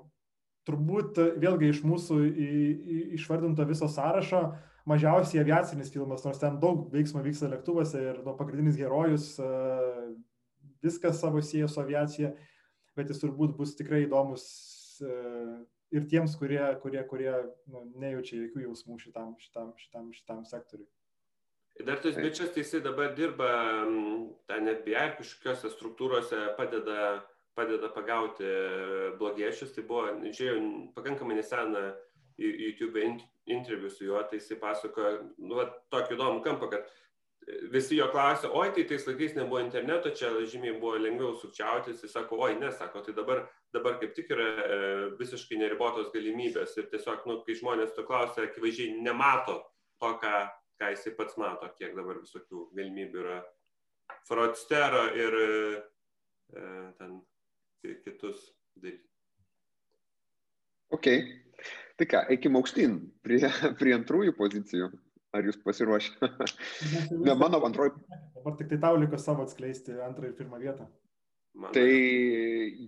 [0.69, 4.43] turbūt vėlgi iš mūsų į, į, išvardinto viso sąrašo
[4.89, 10.13] mažiausiai aviacinis filmas, nors ten daug veiksmo vyksta lėktuvose ir nu, pagrindinis herojus uh,
[10.85, 12.33] viskas savo sieja su aviacija,
[12.97, 14.47] bet jis turbūt bus tikrai įdomus
[15.05, 15.59] uh,
[15.95, 17.33] ir tiems, kurie, kurie, kurie
[17.73, 20.89] nu, nejaučia jokių jausmų šitam, šitam, šitam, šitam sektoriui.
[21.87, 23.49] Dar tas bičias, tai jisai dabar dirba
[24.51, 27.21] ten FBI kažkokiose struktūrose, padeda,
[27.59, 28.47] padeda pagauti
[29.19, 29.75] blogiešius.
[29.75, 30.63] Tai buvo, žiūrėjau,
[30.97, 31.91] pakankamai neseną
[32.39, 33.03] YouTube
[33.51, 36.91] interviu su juo, tai jisai pasakojo, nu, va, tokį įdomų kampą, kad
[37.73, 42.13] visi jo klausė, oi, tai tais laikais nebuvo interneto, čia žymiai buvo lengviau sukčiauti, jis
[42.13, 43.45] sako, oi, nesako, tai dabar,
[43.75, 44.79] dabar kaip tik yra e,
[45.21, 46.77] visiškai neribotos galimybės.
[46.79, 49.61] Ir tiesiog, nu, kai žmonės to klausia, akivaizdžiai nemato
[49.99, 50.35] to, ką,
[50.81, 53.41] ką jisai pats mato, kiek dabar visokių galimybių yra.
[54.29, 55.49] Fraudstero ir e,
[57.01, 57.19] ten
[57.83, 59.05] kitus daryti.
[60.95, 61.11] Ok.
[61.99, 63.43] Tai ką, eikim aukštyn prie,
[63.81, 64.93] prie antrųjų pozicijų.
[65.37, 66.31] Ar jūs pasiruošę?
[67.27, 67.93] ne, mano antroji.
[68.39, 70.87] Dabar tik tai tau liko savo atskleisti antrą ir pirmą vietą.
[71.59, 71.91] Man tai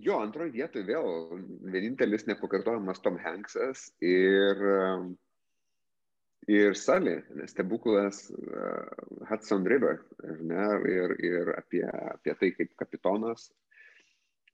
[0.01, 1.41] jo, antroji vietoje vėl
[1.73, 4.63] vienintelis nepakartojamas Tom Hanksas ir
[6.49, 7.19] ir Sally,
[7.51, 8.87] stebuklas uh,
[9.29, 9.99] Hudson River,
[10.41, 13.51] ne, ir, ir apie, apie tai, kaip kapitonas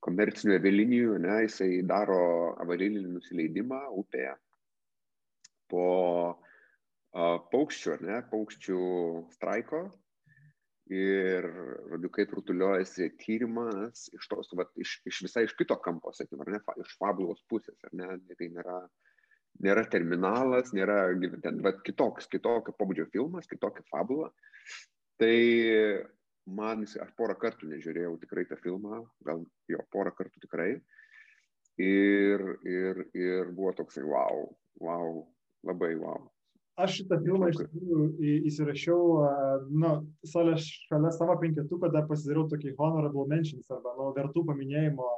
[0.04, 2.20] komercinių avialinijų, ne, jisai daro
[2.62, 4.34] avarinį nusileidimą upėje
[5.68, 5.86] po
[6.34, 8.82] uh, paukščių, ne, paukščių
[9.36, 9.88] straiko.
[10.88, 11.44] Ir,
[11.90, 16.62] žodžiu, kaip rutuliuojasi tyrimas iš tos, va, iš, iš visai iš kito kampo, sakykime, ne,
[16.80, 19.08] iš fabulos pusės, ar ne, tai nėra uh,
[19.64, 21.08] nėra terminalas, nėra
[21.42, 24.30] ten, va, kitoks, kitokio pobūdžio filmas, kitokia fabula.
[25.18, 25.34] Tai
[26.58, 30.70] man jis, aš porą kartų nežiūrėjau tikrai tą filmą, gal jo porą kartų tikrai.
[31.78, 34.48] Ir, ir, ir buvo toksai, wow,
[34.82, 35.22] wow,
[35.68, 36.26] labai wow.
[36.78, 38.98] Aš šitą filmą iš tikrųjų įsirašiau,
[39.82, 39.92] nu,
[40.30, 45.08] šalia savo penketuko dar pasidariau tokį honorable mentions arba, nu, vertų paminėjimo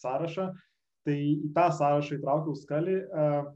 [0.00, 0.48] sąrašą.
[1.06, 2.96] Tai į tą sąrašą įtraukiau skalį.
[3.06, 3.50] Uh,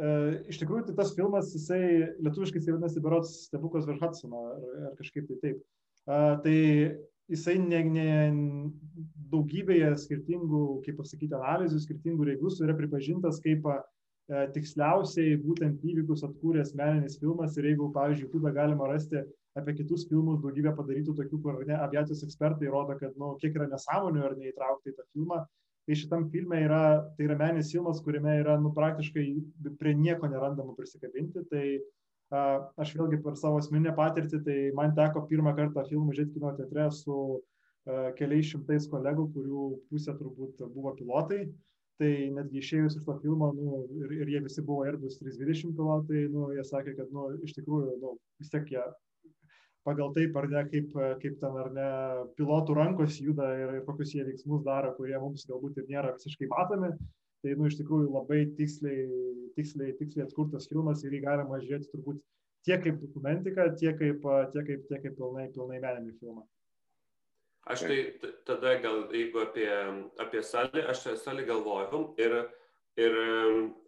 [0.00, 1.82] uh, iš tikrųjų, tai tas filmas, jisai
[2.24, 5.60] lietuviškai jisai vadinasi Berots stebuklas virš Hudsono ar, ar kažkaip tai taip.
[6.06, 6.58] Tai
[7.30, 8.06] jisai ne, ne
[9.32, 13.78] daugybėje skirtingų, kaip pasakyti, analizių, skirtingų registrų yra pripažintas kaip uh,
[14.54, 19.22] tiksliausiai būtent įvykius atkūręs meninis filmas ir jeigu, pavyzdžiui, YouTube galima rasti
[19.58, 23.56] apie kitus filmus, daugybę padarytų tokių, kur ne, aviacijos ekspertai rodo, kad, na, nu, kiek
[23.58, 25.42] yra nesąmonių ar neįtraukta į tą filmą,
[25.86, 26.84] tai šitam filme yra,
[27.16, 29.26] tai yra meninis filmas, kuriame yra, nu, praktiškai
[29.80, 31.90] prie nieko nerandama prisikabinti, tai uh,
[32.32, 36.88] aš vėlgi per savo asmeninę patirtį, tai man teko pirmą kartą filmą žiūrėti kino teatre
[36.96, 41.44] su uh, keliais šimtais kolegų, kurių pusė turbūt buvo pilotai.
[41.46, 41.72] Uh,
[42.02, 46.26] tai netgi išėjus iš to filmo, nu, ir, ir jie visi buvo Airbus 320 pilotai,
[46.32, 48.84] nu, jie sakė, kad nu, iš tikrųjų nu, vis tiek jie
[49.86, 51.88] pagal taip ar ne, kaip, kaip ten ar ne,
[52.38, 56.50] pilotų rankos juda ir, ir kokius jie veiksmus daro, kurie mums galbūt ir nėra visiškai
[56.50, 56.92] matomi.
[57.42, 59.06] Tai, nu, iš tikrųjų labai tiksliai,
[59.56, 62.20] tiksliai, tiksliai atkurtas filmas ir jį galima žiūrėti turbūt
[62.66, 66.44] tiek kaip dokumentiką, tiek kaip, tiek kaip, tiek kaip pilnai, pilnai meninį filmą.
[67.72, 67.98] Aš tai
[68.46, 69.68] tada gal, jeigu apie,
[70.22, 72.34] apie salį, aš salį galvojau ir,
[72.98, 73.18] ir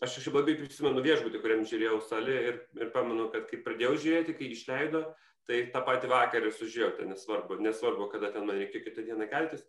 [0.04, 4.36] aš kažkaip labai prisimenu viešbutį, kuriam žiūrėjau salį ir, ir pamenu, kad kai pradėjau žiūrėti,
[4.38, 5.02] kai išleido,
[5.46, 9.66] tai tą patį vakarą sužiūrėjau, tai nesvarbu, nesvarbu, kada ten man reikėjo kitą dieną keltis.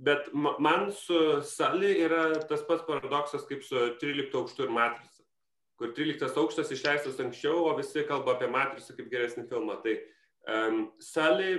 [0.00, 5.26] Bet man su salį yra tas pats paradoksas kaip su 13 aukštu ir matrica,
[5.76, 9.76] kur 13 aukštas išleistas anksčiau, o visi kalba apie matricą kaip geresnį filmą.
[9.84, 9.98] Tai,
[10.48, 11.58] Um, salė,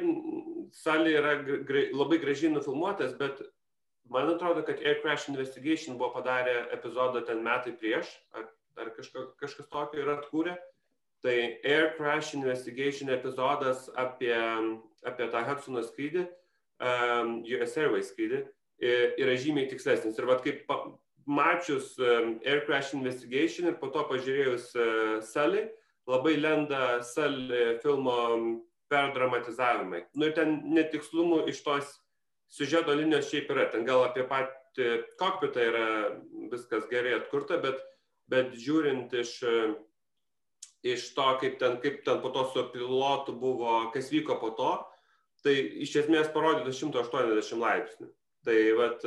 [0.74, 3.44] salė yra gra, labai gražiai nufilmuotas, bet
[4.10, 8.50] man atrodo, kad Air Crash Investigation buvo padarę epizodą ten metai prieš, ar,
[8.82, 10.58] ar kažka, kažkas tokio yra atkūrę.
[11.22, 14.34] Tai Air Crash Investigation epizodas apie,
[15.06, 16.26] apie tą Hudsono skrydį,
[16.82, 18.42] US Airways skrydį,
[18.82, 20.18] yra žymiai tikslesnis.
[20.18, 20.66] Ir vad kaip
[21.26, 25.68] mačius um, Air Crash Investigation ir po to pažiūrėjus uh, Sully,
[26.10, 28.18] labai lenda Sully filmo
[28.92, 30.06] perdramatizavimai.
[30.18, 31.94] Nu ir ten netikslumų iš tos
[32.52, 33.70] siužeto linijos šiaip yra.
[33.72, 34.90] Ten gal apie patį
[35.22, 35.88] kokpitą yra
[36.52, 37.80] viskas gerai atkurta, bet,
[38.32, 39.38] bet žiūrint iš,
[40.84, 44.74] iš to, kaip ten, kaip ten po to su pilotu buvo, kas vyko po to,
[45.46, 48.10] tai iš esmės parodyta 180 laipsnių.
[48.46, 49.06] Tai vat.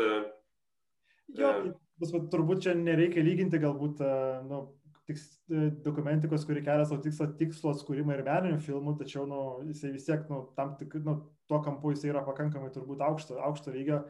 [1.35, 4.03] Jo, tai, turbūt čia nereikia lyginti galbūt,
[4.47, 4.65] nu,
[5.09, 9.93] tiks, e, dokumentikos, kuri kelia savo tikslą tikslo atskūrimą ir meninių filmų, tačiau nu, jisai
[9.95, 11.19] vis tiek nu, tam tik, nu,
[11.51, 14.05] tuo kampu jisai yra pakankamai turbūt aukšto, aukšto lygio.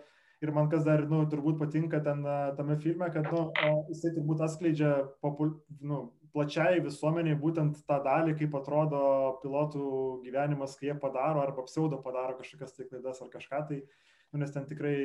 [0.44, 3.48] Ir man kas dar, nu, turbūt patinka ten e, tame filme, kad, nu,
[3.90, 4.92] jisai turbūt atskleidžia
[5.24, 9.04] popul, nu, plačiai visuomeniai būtent tą dalį, kaip atrodo
[9.42, 9.84] pilotų
[10.24, 13.62] gyvenimas, kai jie padaro arba pseudo padaro kažkokias tai klaidas ar kažką.
[13.70, 14.96] Tai, uh, nu, nes ten tikrai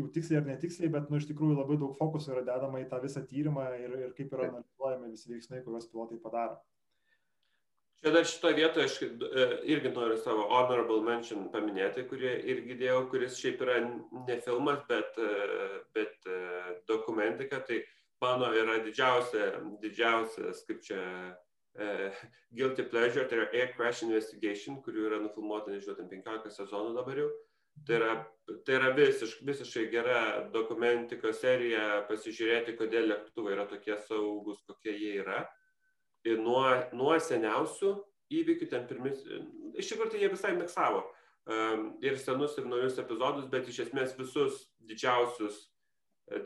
[0.00, 3.02] jau tiksliai ar netiksliai, bet nu, iš tikrųjų labai daug fokusų yra dedama į tą
[3.02, 6.56] visą tyrimą ir, ir kaip yra analizuojami visi veiksmai, kuriuos pilotai padaro.
[8.00, 13.02] Čia dar šitoje vietoje aš e, irgi noriu savo honorable mention paminėti, kurie irgi dėjau,
[13.12, 16.40] kuris šiaip yra ne filmas, bet, e, bet e,
[16.88, 17.60] dokumentika.
[17.68, 17.82] Tai
[18.22, 19.52] mano yra didžiausia,
[19.82, 21.00] didžiausias, kaip čia,
[21.78, 22.24] uh,
[22.56, 27.30] Guilty Pleasure, tai yra Air Crash Investigation, kurių yra nufilmuota, nežinau, 15 sezonų dabar jau.
[27.86, 28.14] Tai yra,
[28.66, 30.18] tai yra visiš, visiškai gera
[30.52, 35.44] dokumentikos serija pasižiūrėti, kodėl lėktuvai yra tokie saugus, kokie jie yra.
[36.26, 37.94] Ir nuo, nuo seniausių
[38.40, 39.22] įvykių ten pirmis,
[39.80, 41.06] iš tikrųjų tai jie visai miksavo
[41.48, 45.62] um, ir senus, ir naujus epizodus, bet iš esmės visus didžiausius,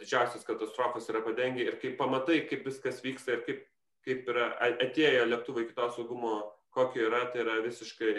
[0.00, 3.64] didžiausias katastrofas yra padengę ir kai pamatai, kaip viskas vyksta ir kaip,
[4.06, 6.38] kaip yra atėjo lėktuvai kitos saugumo,
[6.74, 8.14] kokio yra, tai yra visiškai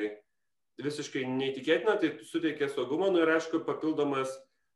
[0.84, 4.34] visiškai neįtikėtina, tai suteikia saugumą, nu ir aišku, papildomas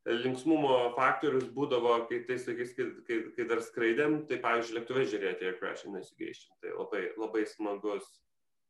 [0.08, 5.50] linksmumo faktorius būdavo, kai tai sakys, kai, kai, kai dar skraidėm, tai pavyzdžiui, lėktuvai žiūrėti
[5.50, 6.54] Air Crash Investigation.
[6.64, 8.08] Tai labai, labai smagus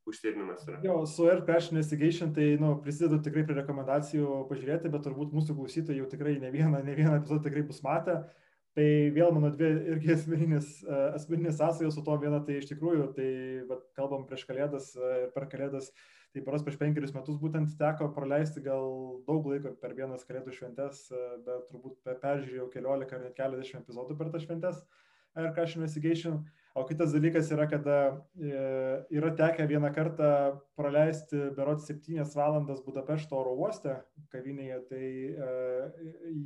[0.09, 0.81] užsiemimas yra.
[0.85, 5.55] Jo, su Air Crash Investigation tai nu, prisidedu tikrai prie rekomendacijų pažiūrėti, bet turbūt mūsų
[5.57, 8.21] klausytojai jau tikrai ne vieną, ne vieną epizodą tikrai bus matę.
[8.77, 8.85] Tai
[9.15, 10.67] vėl mano dvi irgi asmeninės,
[11.17, 13.29] asmeninės sąsajos su to viena, tai iš tikrųjų, tai
[13.67, 16.03] va, kalbam prieš kalėdas ir per kalėdas uh,
[16.33, 18.85] tai paros prieš penkerius metus būtent teko praleisti gal
[19.25, 24.17] daug laiko per vienas kalėdų šventes, e, bet turbūt peržiūrėjau keliolika ar net keliasdešimt epizodų
[24.19, 24.83] per tas šventes
[25.37, 26.43] Air Crash Investigation.
[26.79, 27.95] O kitas dalykas yra, kad e,
[29.11, 30.27] yra tekę vieną kartą
[30.79, 33.97] praleisti berot 7 valandas Budapešto oro uoste
[34.31, 35.49] kavinėje, tai e,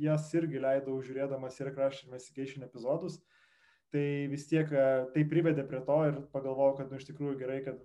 [0.02, 3.20] jas irgi leidau žiūrėdamas ir Crash Investigation epizodus.
[3.94, 7.60] Tai vis tiek e, tai privedė prie to ir pagalvojau, kad nu, iš tikrųjų gerai,
[7.68, 7.78] kad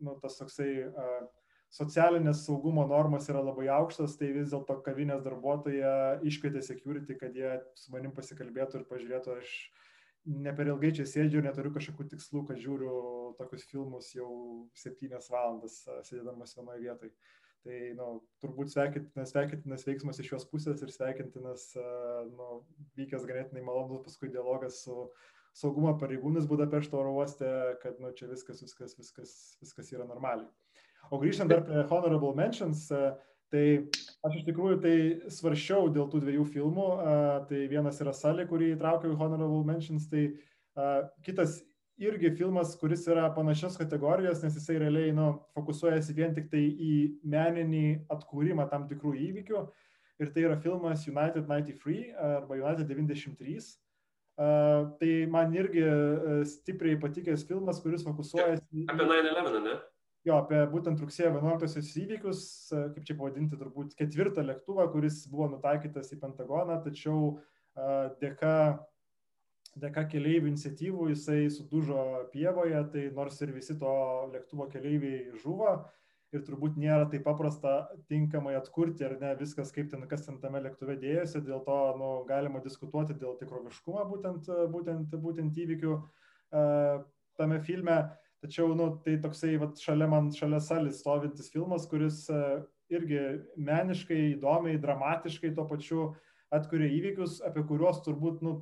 [0.00, 0.70] nu, tas toksai
[1.74, 5.92] socialinės saugumo normos yra labai aukštas, tai vis dėlto kavinės darbuotoja
[6.24, 9.52] iškvietė security, kad jie su manim pasikalbėtų ir pažiūrėtų, aš
[10.28, 12.92] ne per ilgai čia sėdžiu ir neturiu kažkokių tikslų, kad žiūriu
[13.38, 14.28] tokius filmus jau
[14.76, 17.12] septynias valandas sėdėdamas vienoje vietoje.
[17.66, 18.06] Tai nu,
[18.42, 21.72] turbūt sveikintinas, sveikintinas veiksmas iš jos pusės ir sveikintinas
[22.30, 22.60] nu,
[22.98, 25.08] vykęs ganėtinai malonus paskui dialogas su
[25.58, 27.48] saugumo pareigūnus Budapešto oro uoste,
[27.82, 29.32] kad nu, čia viskas, viskas, viskas,
[29.64, 30.46] viskas yra normaliai.
[31.10, 32.86] O grįžtant dar prie Honorable Mentions,
[33.48, 33.88] Tai
[34.26, 34.96] aš iš tikrųjų tai
[35.32, 36.88] svaršiau dėl tų dviejų filmų.
[37.50, 40.30] Tai vienas yra Salė, kurį įtraukiau į Honorable Mentions, tai
[41.26, 41.60] kitas
[41.98, 46.94] irgi filmas, kuris yra panašios kategorijos, nes jisai realiai nu, fokusuojasi vien tik tai į
[47.26, 49.66] meninį atkūrimą tam tikrų įvykių.
[50.18, 53.68] Ir tai yra filmas United 93 arba United 93.
[54.38, 58.84] Uh, tai man irgi uh, stipriai patikęs filmas, kuris fokusuojasi.
[58.86, 59.72] Apie 9-11, ne?
[60.26, 62.42] Jo, apie būtent rugsėjo 11-osios įvykius,
[62.72, 67.92] e, kaip čia pavadinti, turbūt ketvirtą lėktuvą, kuris buvo nutaikytas į Pentagoną, tačiau e,
[68.22, 68.54] dėka,
[69.78, 72.02] dėka keleivių iniciatyvų jisai sudužo
[72.32, 73.94] pievoje, tai nors ir visi to
[74.34, 75.78] lėktuvo keleiviai žuvo
[76.34, 80.60] ir turbūt nėra taip paprasta tinkamai atkurti ar ne viskas, kaip ten, kas ten tame
[80.64, 87.06] lėktuve dėjosi, dėl to nu, galima diskutuoti dėl tikroviškumo būtent, būtent, būtent įvykių uh,
[87.40, 87.96] tame filme.
[88.44, 92.42] Tačiau, nu, tai toksai vat, šalia man, šalia salis stovintis filmas, kuris e,
[92.94, 93.22] irgi
[93.58, 96.04] meniškai, įdomiai, dramatiškai tuo pačiu
[96.54, 98.60] atkuria įvykius, apie kuriuos turbūt, nu,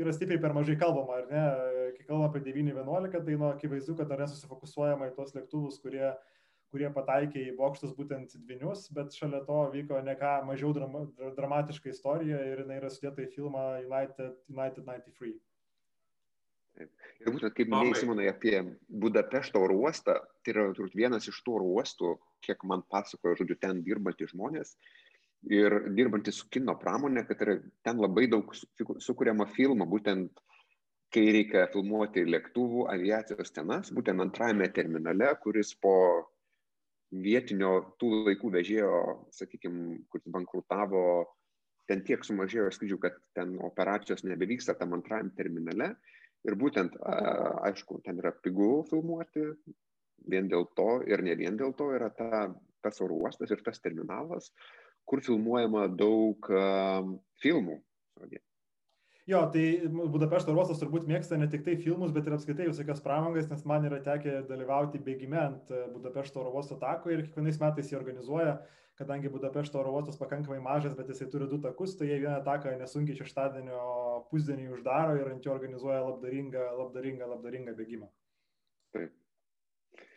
[0.00, 1.44] yra stipriai per mažai kalbama, ar ne?
[1.98, 6.14] Kai kalbame apie 911, tai nu, akivaizdu, kad dar nesusifokusuojama į tos lėktuvus, kurie,
[6.72, 11.04] kurie pataikė į bokštus būtent dvinius, bet šalia to vyko ne ką mažiau drama,
[11.36, 15.36] dramatiška istorija ir jinai yra sudėta į filmą United, United 93.
[16.80, 18.56] Ir būtent kaip minėjai, Simonai, apie
[18.88, 22.14] Budapešto oro uostą, tai yra turbūt vienas iš tų oro uostų,
[22.46, 24.76] kiek man pasakojo, žodžiu, ten dirbantys žmonės
[25.48, 27.56] ir dirbantys su kino pramonė, kad yra
[27.86, 28.52] ten labai daug
[29.00, 30.42] sukūriama filmų, būtent
[31.14, 35.94] kai reikia filmuoti lėktuvų, aviacijos scenas, būtent antrajame terminale, kuris po
[37.10, 38.92] vietinio tų laikų vežėjo,
[39.34, 41.02] sakykime, kuris bankrutavo,
[41.90, 45.96] ten tiek sumažėjo skrydžių, kad ten operacijos nebevyksta tam antrajam terminale
[46.48, 46.94] Ir būtent,
[47.68, 49.44] aišku, ten yra pigu filmuoti,
[50.30, 52.46] vien dėl to ir ne vien dėl to yra ta,
[52.84, 54.48] tas oro uostas ir tas terminalas,
[55.04, 56.48] kur filmuojama daug
[57.44, 57.76] filmų.
[59.28, 63.50] Jo, tai Budapešto uostas turbūt mėgsta ne tik tai filmus, bet ir apskaitai visokias pramogas,
[63.52, 68.00] nes man yra tekę dalyvauti bėgime ant Budapešto oro uosto tako ir kiekvienais metais jį
[68.00, 68.56] organizuoja
[69.00, 72.74] kadangi Budapešto oro uostas pakankamai mažas, bet jisai turi du takus, tai jie vieną taką
[72.80, 73.80] nesunkiai šeštadienio
[74.28, 78.10] pusdienį uždaro ir ant jo organizuoja labdaringą, labdaringą, labdaringą bėgimą.
[78.92, 79.16] Taip.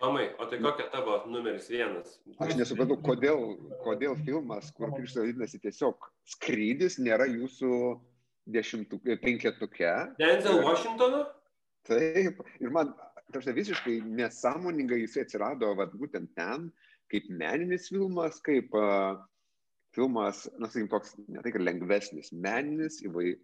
[0.04, 2.18] Tomai, o tai kokia tavo numeris vienas?
[2.44, 3.46] Aš nesupratau, kodėl,
[3.86, 7.72] kodėl filmas, kur Kristau vadinasi tiesiog skrydis, nėra jūsų
[8.52, 9.94] dešimtukė, penketuke.
[10.20, 11.24] Denzel Washingtono?
[11.88, 12.92] Taip, ir man,
[13.32, 16.68] tarsi visiškai nesąmoningai jisai atsirado, vat, būtent ten,
[17.14, 19.22] kaip meninis filmas, kaip uh,
[19.94, 23.36] filmas, na, sakykim, toks, ne tai, kad lengvesnis, meninis, įvai,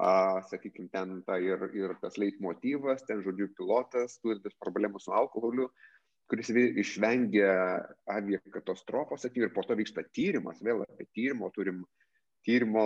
[0.00, 5.68] uh, sakykim, ten ta ir, ir tas leitmotyvas, ten, žodžiu, pilotas, turintis problemų su alkoholiu,
[6.30, 7.52] kuris išvengia
[8.08, 11.82] aviakatastrofos, sakykim, ir po to vyksta tyrimas, vėl apie tyrimo turim
[12.46, 12.84] tyrimo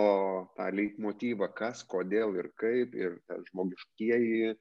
[0.57, 3.13] tą leitmotyvą, kas, kodėl ir kaip, ir
[3.51, 4.55] žmogiškieji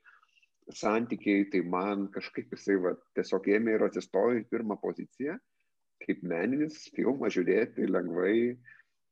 [0.73, 5.35] santykiai, tai man kažkaip jisai va, tiesiog ėmė ir atsistojo į pirmą poziciją
[6.05, 8.37] kaip meninis filmas žiūrėti lengvai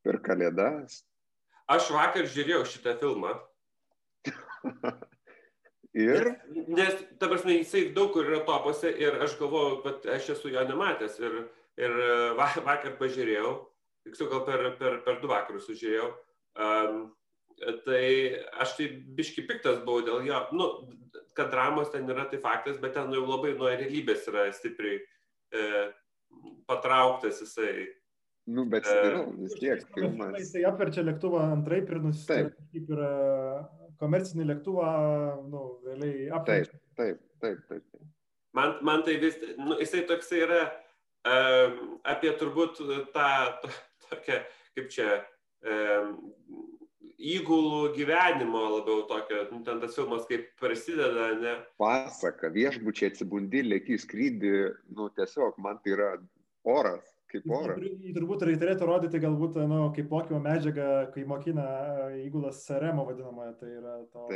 [0.04, 1.02] per kalėdas.
[1.72, 3.32] Aš vakar žiūrėjau šitą filmą.
[6.06, 6.32] ir?
[6.50, 10.52] Nes, nes, ta prasme, jisai daug kur yra topose ir aš galvoju, kad aš esu
[10.52, 11.18] jo nematęs.
[11.22, 11.40] Ir,
[11.80, 11.96] ir
[12.36, 13.54] vakar pažiūrėjau,
[14.06, 16.12] tiksliau gal per, per, per du vakarus žiūrėjau.
[16.62, 17.04] Um,
[17.86, 18.04] tai
[18.60, 20.68] aš tai biški piktas buvau dėl jo, nu,
[21.36, 25.62] kad dramos ten yra, tai faktas, bet ten jau labai nuo realybės yra stipriai e,
[26.70, 27.88] patrauktas jisai.
[28.50, 30.34] Nu, bet stilau, vis tiek filmas.
[30.40, 33.02] Jisai apverčia lėktuvą antraip ir nusipirka kaip ir
[34.02, 34.88] komercinį lėktuvą,
[35.46, 36.80] nu, realiai apverčia.
[36.98, 37.84] Taip, taip, taip.
[37.92, 38.08] taip.
[38.56, 41.78] Man, man tai vis, nu, jisai toksai yra um,
[42.08, 42.82] apie turbūt
[43.14, 43.28] tą
[43.62, 43.70] to,
[44.10, 44.40] tokią,
[44.76, 45.20] kaip čia,
[45.64, 46.16] um,
[47.22, 51.54] įgulų gyvenimo labiau tokio, nu, ten tas filmas kaip prasideda, ne?
[51.80, 54.54] Pasaka, viešbučiai atsibundi, lėki skrydį,
[54.96, 56.10] nu tiesiog man tai yra
[56.66, 57.78] oras, kaip oras.
[57.78, 61.66] Jį turbūt tai turėtų rodyti galbūt, nu, kaip mokymo medžiaga, kai mokina
[62.24, 64.26] įgulas CRM vadinamąją, tai yra to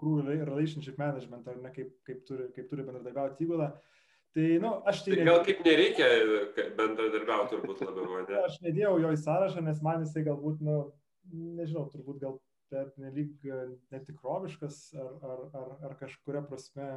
[0.00, 3.72] crew relationship management, ar ne, kaip, kaip, turi, kaip turi bendradarbiauti įgulą.
[4.32, 5.18] Tai, nu, aš tai...
[5.18, 6.06] tai gal kaip nereikia
[6.78, 8.38] bendradarbiauti turbūt labiau, ne?
[8.46, 10.76] Aš nedėjau jo į sąrašą, nes man jisai galbūt, nu,
[11.30, 12.40] nežinau, turbūt gal
[12.72, 13.44] per nelik
[13.92, 16.88] netikroviškas ar, ar, ar, ar kažkuria prasme,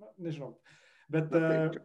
[0.00, 0.54] na, nežinau.
[1.12, 1.32] Bet,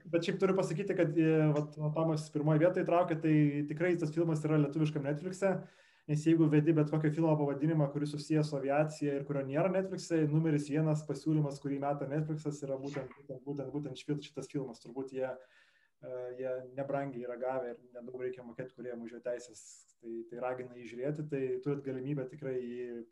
[0.08, 1.18] bet šiaip turiu pasakyti, kad
[1.55, 3.36] vat, Tomas pirmoje vietoje įtraukė, tai
[3.68, 5.51] tikrai tas filmas yra lietuviškam Netflix'e,
[6.08, 10.22] nes jeigu vedi bet kokio filmo pavadinimą, kuris susijęs su aviacija ir kurio nėra Netflix'e,
[10.32, 14.80] numeris vienas pasiūlymas, kurį meta Netflix'as, yra būtent, būtent, būtent, šitas filmas.
[14.86, 15.34] Turbūt jie,
[16.38, 19.62] jie nebrangiai yra gavę ir nedaug reikia mokėti, kurie mažiau teisės,
[20.02, 22.58] tai, tai ragina jį žiūrėti, tai turit galimybę tikrai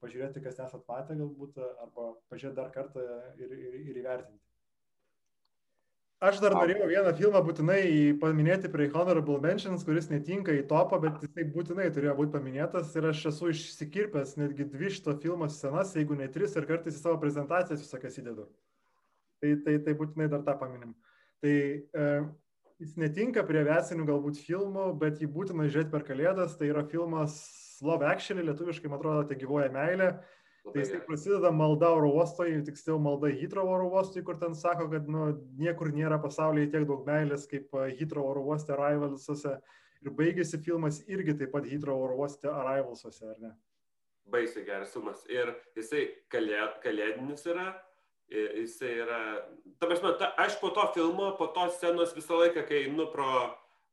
[0.03, 3.05] pažiūrėti, kas nesat matę galbūt, arba pažiūrėti dar kartą
[3.41, 4.43] ir, ir, ir įvertinti.
[6.23, 7.81] Aš dar norėjau vieną filmą būtinai
[8.21, 13.09] paminėti prie Honorable Mentions, kuris netinka į topą, bet jisai būtinai turėjo būti paminėtas ir
[13.09, 17.19] aš esu išsikirpęs netgi dvi šito filmo scenas, jeigu ne tris ir kartais į savo
[17.19, 18.47] prezentacijas visokias įdedu.
[19.43, 20.95] Tai, tai, tai būtinai dar tą paminim.
[21.43, 22.07] Tai e,
[22.81, 26.57] jis netinka prie vesinių galbūt filmų, bet jį būtina žiūrėti per kalėdas.
[26.59, 27.37] Tai yra filmas
[27.85, 30.15] Love Actually, lietuviškai, man atrodo, tai gyvoja meilė.
[30.65, 34.87] Tai jis taip prasideda malda oro uostoj, tiksliau malda Hitro oro uostoj, kur ten sako,
[34.89, 35.27] kad nu,
[35.61, 39.59] niekur nėra pasaulyje tiek daug meilės kaip Hitro oro uoste Arrivalsuose.
[40.05, 43.53] Ir baigėsi filmas irgi taip pat Hitro oro uoste Arrivalsuose, ar ne?
[44.33, 45.21] Baisiai geras filmas.
[45.29, 47.67] Ir jisai kalė, kalėdinis yra,
[48.31, 49.19] jisai yra...
[49.79, 53.29] Ta prasme, ta, aš po to filmo, po tos scenos visą laiką, kai einu pro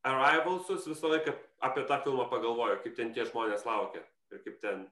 [0.07, 4.03] Arrivalsus, visą laiką apie tą filmą pagalvoju, kaip ten tie žmonės laukia
[4.33, 4.87] ir kaip ten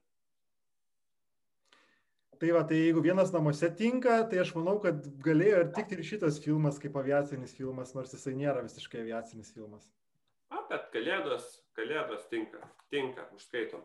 [2.41, 6.07] Tai va, tai jeigu vienas namuose tinka, tai aš manau, kad galėjo ir tikti ir
[6.09, 9.84] šitas filmas kaip aviacinis filmas, nors jisai nėra visiškai aviacinis filmas.
[10.49, 13.82] A, bet kalėdos, kalėdos tinka, tinka, užskaitom.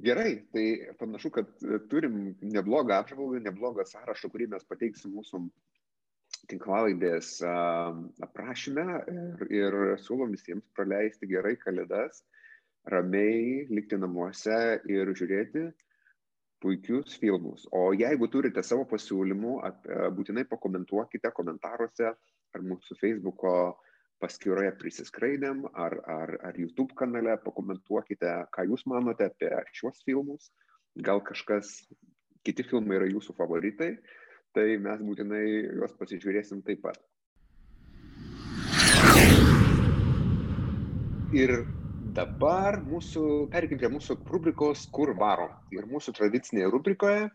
[0.00, 0.64] Gerai, tai
[0.98, 1.50] panašu, kad
[1.90, 5.42] turim neblogą apžvalgą, neblogą sąrašą, kurį mes pateiksim mūsų
[6.48, 7.34] tinklalaidės
[8.24, 12.22] aprašyme ir, ir siūlom visiems praleisti gerai kalėdas,
[12.88, 15.66] ramiai likti namuose ir žiūrėti
[16.64, 17.66] puikius filmus.
[17.72, 19.54] O jeigu turite savo pasiūlymų,
[20.16, 23.54] būtinai pakomentuokite komentaruose ar mūsų Facebook'o
[24.20, 30.50] paskyroje prisiskraidėm, ar, ar, ar YouTube kanale pakomentuokite, ką jūs manote apie šiuos filmus.
[31.00, 31.72] Gal kažkas,
[32.44, 33.94] kiti filmai yra jūsų favoritai,
[34.56, 35.44] tai mes būtinai
[35.78, 37.00] juos pasižiūrėsim taip pat.
[41.30, 41.52] Ir
[42.16, 45.52] dabar mūsų, perkim prie mūsų rubrikos Kur varom.
[45.70, 47.28] Ir mūsų tradicinėje rubrikoje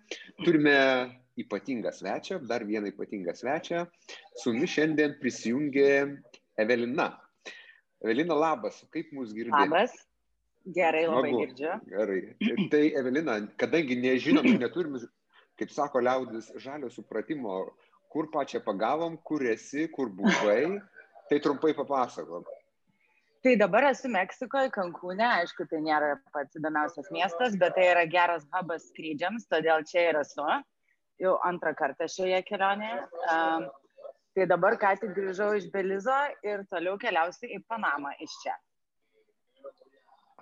[0.44, 0.76] turime
[1.40, 3.86] ypatingą svečią, dar vieną ypatingą svečią.
[4.36, 5.90] Su mumis šiandien prisijungė
[6.58, 7.10] Evelina.
[8.04, 9.62] Evelina, labas, kaip mūsų girdite?
[9.66, 9.94] Labas,
[10.76, 11.44] gerai, labai Smagu.
[11.44, 11.72] girdžiu.
[11.92, 12.20] Gerai.
[12.72, 15.00] Tai Evelina, kadangi nežinom, neturim,
[15.60, 17.62] kaip sako liaudis, žalio supratimo,
[18.12, 20.78] kur pačią pagavom, kur esi, kur buvai,
[21.30, 22.46] tai trumpai papasakom.
[23.46, 28.48] Tai dabar esu Meksikoje, Kankūne, aišku, tai nėra pats įdomiausias miestas, bet tai yra geras
[28.56, 30.46] hubas skrydžiams, todėl čia ir esu,
[31.22, 33.04] jau antrą kartą šioje kelionėje.
[33.30, 33.68] Um,
[34.36, 38.56] tai dabar ką tik grįžau iš Belizo ir toliau keliausiu į Panamą iš čia.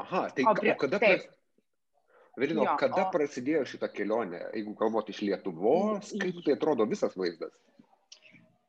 [0.01, 1.27] Aha, tai o, prie, o kada, taip,
[2.41, 3.11] Vėlino, jo, kada o...
[3.13, 7.53] prasidėjo šitą kelionę, jeigu kalbot iš Lietuvos, kaip tai atrodo visas vaizdas?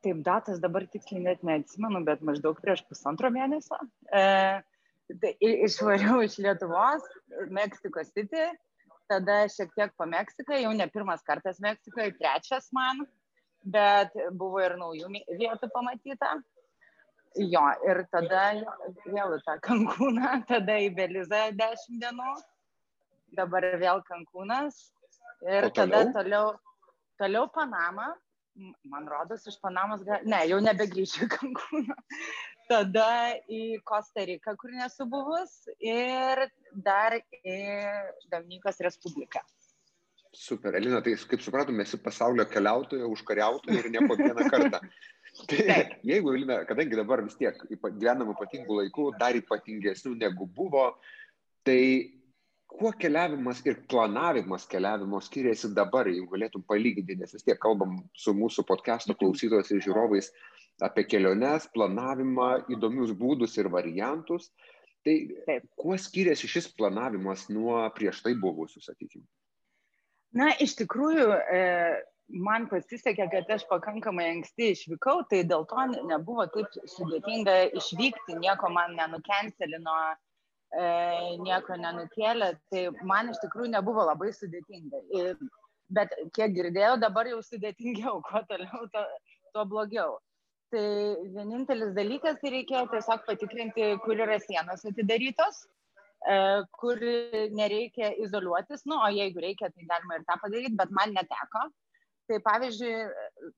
[0.04, 3.78] taip datas dabar tiksliai net neatsimenu, bet maždaug prieš pusantro mėnesio.
[4.12, 4.24] E,
[5.22, 7.06] tai išvariau iš Lietuvos,
[7.54, 8.46] Meksikos City,
[9.10, 13.04] tada šiek tiek po Meksiką, jau ne pirmas kartas Meksikoje, trečias man,
[13.64, 15.10] bet buvo ir naujų
[15.40, 16.34] vietų pamatyta.
[17.34, 18.44] Jo, ir tada
[19.08, 22.34] vėl į tą Kankūną, tada į Belizą 10 dienų,
[23.34, 24.76] dabar vėl Kankūnas
[25.42, 26.52] ir tada toliau,
[27.18, 28.12] toliau Panama,
[28.86, 31.98] man rodos, iš Panamos, ne, jau nebegrįšiu į Kankūną.
[32.70, 33.08] Tada
[33.50, 36.46] į Kosta Riką, kur nesu buvus, ir
[36.86, 37.58] dar į
[38.32, 39.42] Dominikos Respubliką.
[40.34, 44.80] Super, Elina, tai kaip supratome, esi pasaulio keliautoja, užkariautoja ir ne po vieną kartą.
[45.50, 45.58] Tai
[46.06, 50.84] jeigu, Elina, kadangi dabar vis tiek gyvenam ypatingų laikų, dar ypatingesnių negu buvo,
[51.66, 51.80] tai
[52.70, 58.34] kuo keliavimas ir planavimas keliavimo skiriasi dabar, jeigu galėtum palyginti, nes vis tiek kalbam su
[58.34, 60.30] mūsų podcast'o klausytojais ir žiūrovais
[60.82, 64.50] apie keliones, planavimą, įdomius būdus ir variantus.
[65.04, 65.14] Tai
[65.46, 65.66] Taip.
[65.78, 69.26] kuo skiriasi šis planavimas nuo prieš tai buvusių, sakykime?
[70.34, 71.62] Na, iš tikrųjų, e,
[72.44, 78.70] man pasisekė, kad aš pakankamai anksti išvykau, tai dėl to nebuvo taip sudėtinga išvykti, nieko
[78.74, 79.98] man nenukencelino,
[80.74, 80.86] e,
[81.44, 85.04] nieko nenukėlė, tai man iš tikrųjų nebuvo labai sudėtinga.
[85.94, 89.04] Bet kiek girdėjau, dabar jau sudėtingiau, kuo toliau, to,
[89.54, 90.18] tuo blogiau.
[90.74, 90.86] Tai
[91.36, 95.60] vienintelis dalykas, tai reikėjo tiesiog patikrinti, kur yra sienos atidarytos,
[96.80, 97.00] kur
[97.52, 101.66] nereikia izoliuotis, nu, o jeigu reikia, tai galima ir tą padaryti, bet man neteko.
[102.28, 103.52] Tai pavyzdžiui,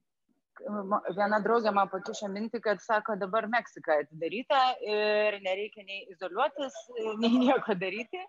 [1.16, 6.74] viena draugė man pakišo mintį, kad sako, dabar Meksika atidaryta ir nereikia nei izoliuotis,
[7.22, 8.22] nei nieko daryti,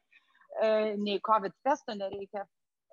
[1.02, 2.46] nei COVID testo nereikia.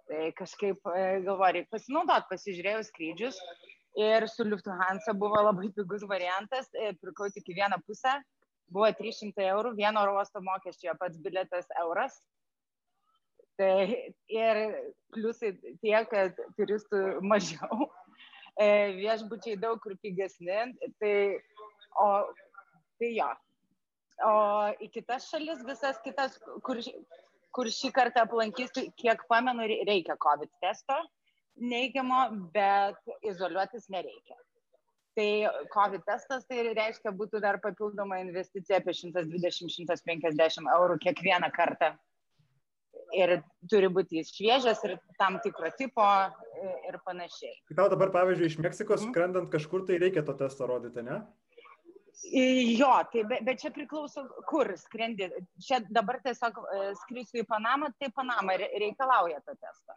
[0.05, 3.39] Tai kažkaip e, galvoju, reikia pasinaudoti, pasižiūrėjau skrydžius
[3.97, 8.13] ir su Lufthansa buvo labai pigus variantas, e, pirkau tik į vieną pusę,
[8.73, 12.17] buvo 300 eurų, vieno oro uosto mokesčio pats biletas euras.
[13.59, 13.87] Tai
[14.35, 14.61] ir
[15.15, 15.53] pliusai
[15.83, 17.89] tie, kad turistų mažiau,
[18.63, 18.67] e,
[18.99, 20.59] viešbučiai daug kur pigesni,
[20.99, 21.17] tai,
[22.03, 22.09] o,
[22.99, 23.29] tai jo.
[24.25, 24.33] O
[24.83, 26.81] į kitas šalis, visas kitas, kur,
[27.55, 30.99] kur šį kartą aplankysiu, kiek pamenu, reikia COVID testo
[31.57, 34.37] neigiamo, bet izoliuotis nereikia.
[35.15, 35.29] Tai
[35.71, 41.93] COVID testas tai reiškia būtų dar papildoma investicija apie 120-150 eurų kiekvieną kartą.
[43.15, 43.37] Ir
[43.71, 46.03] turi būti jis šviežias ir tam tikro tipo
[46.89, 47.55] ir panašiai.
[47.69, 49.13] Kai tau dabar, pavyzdžiui, iš Meksikos mhm.
[49.13, 51.21] skrendant kažkur, tai reikia to testo rodyti, ne?
[52.25, 55.29] Jo, tai be, bet čia priklauso, kur skrendi.
[55.63, 59.97] Čia dabar tiesiog e, skrisiu į Panamą, tai Panama reikalauja to testo.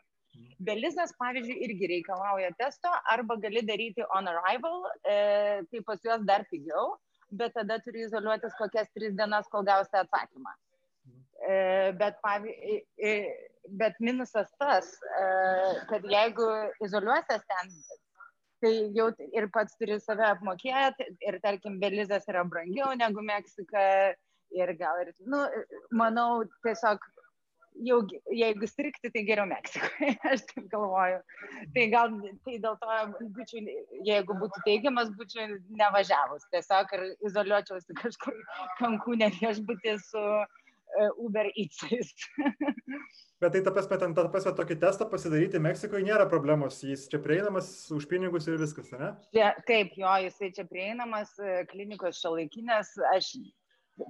[0.60, 5.18] Belizas, pavyzdžiui, irgi reikalauja testo, arba gali daryti on arrival, e,
[5.72, 6.96] tai pas juos dar pigiau,
[7.30, 10.56] bet tada turi izoliuotis kokias tris dienas, kol gausi atsakymą.
[11.38, 11.54] E,
[12.00, 13.14] bet, pavyzdžiui, e,
[13.82, 14.90] bet minusas tas,
[15.22, 15.26] e,
[15.92, 16.48] kad jeigu
[16.86, 17.74] izoliuosies ten,
[18.62, 23.84] tai jau ir pats turi save apmokėti ir tarkim, Belizas yra brangiau negu Meksika
[24.56, 25.44] ir gal ir, nu,
[25.92, 27.04] manau, tiesiog
[27.86, 28.00] jau
[28.34, 31.20] jeigu strikti, tai geriau Meksikoje, aš taip galvoju.
[31.76, 32.14] Tai gal
[32.46, 33.00] tai dėl to
[33.38, 33.66] būčiau,
[34.08, 36.48] jeigu būtų teigiamas, būčiau nevažiavus.
[36.54, 38.38] Tiesiog ir izoliuočiausi kažkur
[38.82, 42.14] kankūnė viešbutį su uh, Uber Eatsais.
[43.42, 47.20] Bet tai ta prasme, ten ta prasme, tokį testą pasidaryti Meksikoje nėra problemos, jis čia
[47.22, 49.12] prieinamas už pinigus ir viskas, ne?
[49.38, 53.36] Ja, taip, jo, jisai čia prieinamas, e, klinikos šiolaikinės, aš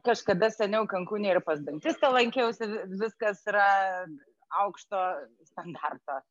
[0.07, 2.67] kažkada seniau Kankūnė ir pas dantistą lankiausi,
[2.99, 3.67] viskas yra
[4.63, 5.03] aukšto
[5.51, 6.21] standarto.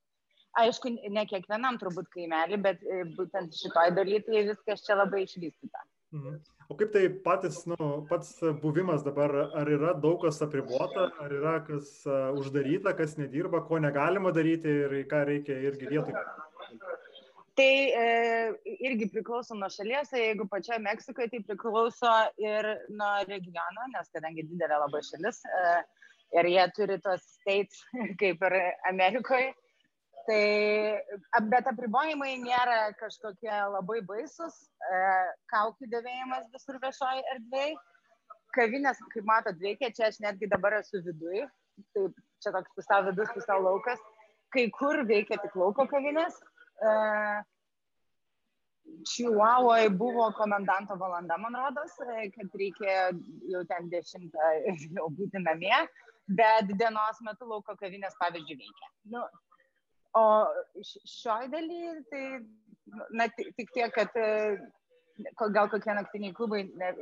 [0.57, 5.83] Aišku, ne kiekvienam turbūt kaimelį, bet e, būtent šitoj daly tai viskas čia labai išvystyta.
[6.17, 6.39] Mhm.
[6.71, 7.77] O kaip tai patys, nu,
[8.09, 13.61] pats buvimas dabar, ar yra daug kas apribuota, ar yra kas uh, uždaryta, kas nedirba,
[13.69, 16.17] ko negalima daryti ir ką reikia irgi vietoj?
[17.57, 18.09] Tai e,
[18.85, 22.11] irgi priklauso nuo šalies, jeigu pačioje Meksikoje, tai priklauso
[22.43, 25.61] ir nuo regiono, nes kadangi didelė labai šalis e,
[26.37, 27.79] ir jie turi tos states
[28.21, 28.57] kaip ir
[28.91, 29.55] Amerikoje,
[30.27, 30.43] tai
[31.49, 34.59] bet apribojimai nėra kažkokie labai baisus,
[34.93, 34.99] e,
[35.55, 37.79] kaukių dėvėjimas visur viešoje erdvėje,
[38.59, 41.49] kavinės, kaip matot, veikia, čia aš netgi dabar esu viduje,
[41.97, 42.05] tai
[42.45, 44.05] čia toks pusiau vidus, pusiau laukas,
[44.53, 46.37] kai kur veikia tik lauko kavinės
[49.07, 51.95] Čihuahuoje buvo komendanto valanda, man rodos,
[52.35, 53.07] kad reikėjo
[53.53, 54.53] jau ten dešimtą
[54.99, 55.79] jau būti namie,
[56.27, 58.91] bet dienos metu lauko kavinės, pavyzdžiui, veikia.
[59.15, 59.23] Nu,
[60.19, 60.25] o
[61.13, 62.25] šioj daly, tai
[63.11, 64.17] na, tik tiek, kad
[65.55, 66.93] gal kokie naktiniai klubai ne,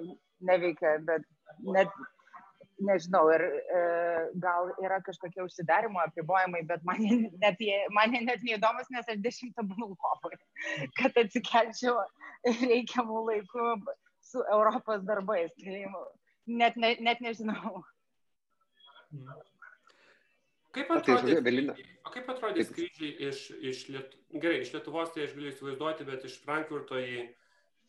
[0.44, 1.24] neveikia, bet
[1.64, 1.92] net
[2.82, 3.82] nežinau, ir e,
[4.42, 7.02] gal yra kažkokie užsidarimo apribojimai, bet man,
[7.42, 7.62] net,
[7.94, 10.40] man net neįdomus, nes aš dešimtą buvau lovoje,
[10.98, 12.00] kad atsikelčiau
[12.44, 13.68] reikiamų laikų
[14.24, 15.52] su Europos darbais.
[15.60, 15.80] Tai
[16.46, 17.84] net, ne, net nežinau.
[20.74, 21.38] Kaip atrodė,
[22.02, 24.16] o kaip atrodė skrydžiai iš, iš, Liet...
[24.34, 27.28] Gerai, iš Lietuvos, tai aš galiu įsivaizduoti, bet iš Frankfurto į,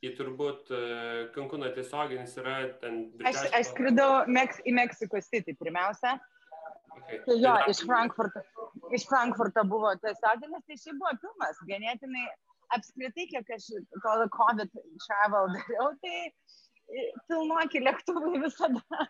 [0.04, 0.72] į turbūt
[1.36, 3.06] Kankuną e, tiesioginis yra ten.
[3.26, 6.18] Aš, aš skridau Meks, į Meksiko City pirmiausia.
[6.96, 7.20] Okay.
[7.26, 8.42] Tai jo, iš Frankfurto,
[8.96, 12.26] iš Frankfurto buvo tiesioginis, tai šiaip buvo pilnas, ganėtinai
[12.76, 14.72] apskritai, kiek aš to COVID
[15.06, 16.16] travel dariau, tai
[17.30, 19.02] pilnuoki lėktuvai visada.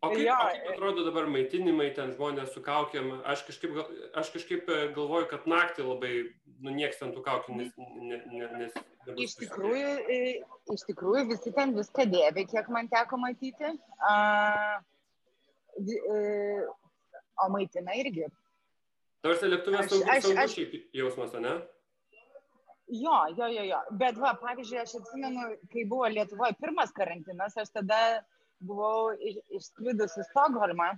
[0.00, 3.10] O kaip, jo, o kaip atrodo dabar maitinimai, ten žmonės su kaukiam?
[3.28, 3.74] Aš kažkaip,
[4.16, 6.12] aš kažkaip e, galvoju, kad naktį labai,
[6.64, 7.74] nu, nieks ten tų kaukių nes...
[8.00, 8.78] Ne, ne, nes
[9.20, 10.20] iš, tikrųjų, e,
[10.72, 13.74] iš tikrųjų visi ten viską dėvi, kiek man teko matyti.
[14.00, 14.14] A,
[17.40, 18.24] o maitina irgi.
[19.24, 20.56] Nors lėktuvės saugus
[20.96, 21.54] jausmas, ne?
[22.90, 23.78] Jo, jo, jo, jo.
[24.00, 28.00] Bet, va, pavyzdžiui, aš atsimenu, kai buvo Lietuvoje pirmas karantinas, aš tada
[28.66, 29.14] buvau
[29.56, 30.92] išskridus į Stokholmą.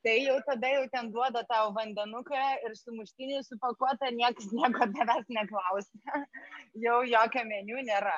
[0.00, 6.22] Tai jau tada jau ten duoda tau vandenuką ir sumuštinį supakuotą, niekas nieko tavęs neklausia.
[6.86, 8.16] jau jokio meniu nėra.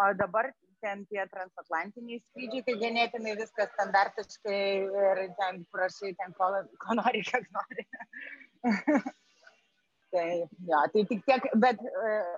[0.00, 0.48] O dabar
[0.80, 4.60] ten tie transatlantiniai skrydžiai, tai ganėtinai viskas standartiškai
[5.04, 6.48] ir ten prašai, ten ko,
[6.84, 7.84] ko nori, kiek nori.
[10.14, 10.26] tai,
[10.70, 12.32] jo, tai tik tiek, bet uh,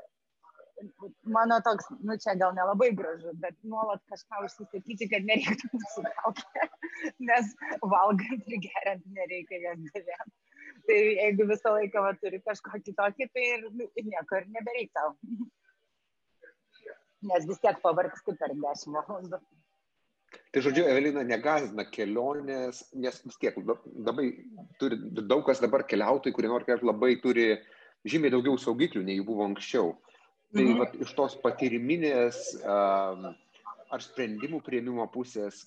[1.37, 6.69] mano toks, nu čia gal nelabai gražu, bet nuolat kažką užsisakyti, kad nereiktų nusitraukti,
[7.31, 7.51] nes
[7.95, 10.37] valgant ir geriant nereikia jas dėvėti.
[10.87, 15.11] Tai jeigu visą laiką va, turi kažko kitokį, tai ir, nu, ir nieko ir nebereikia
[17.29, 19.41] nes vis tiek pavargsti per 10 valandų.
[20.53, 24.31] Tai žodžiu, Evelina negazina kelionės, nes vis tiek labai
[24.81, 27.47] turi, daug kas dabar keliautojai, kurie nori keliauti, labai turi
[28.09, 29.93] žymiai daugiau saugiklių, nei jų buvo anksčiau.
[30.53, 30.79] Tai mhm.
[30.83, 33.31] vat, iš tos patyriminės um,
[33.93, 35.63] ar sprendimų prieimimo pusės,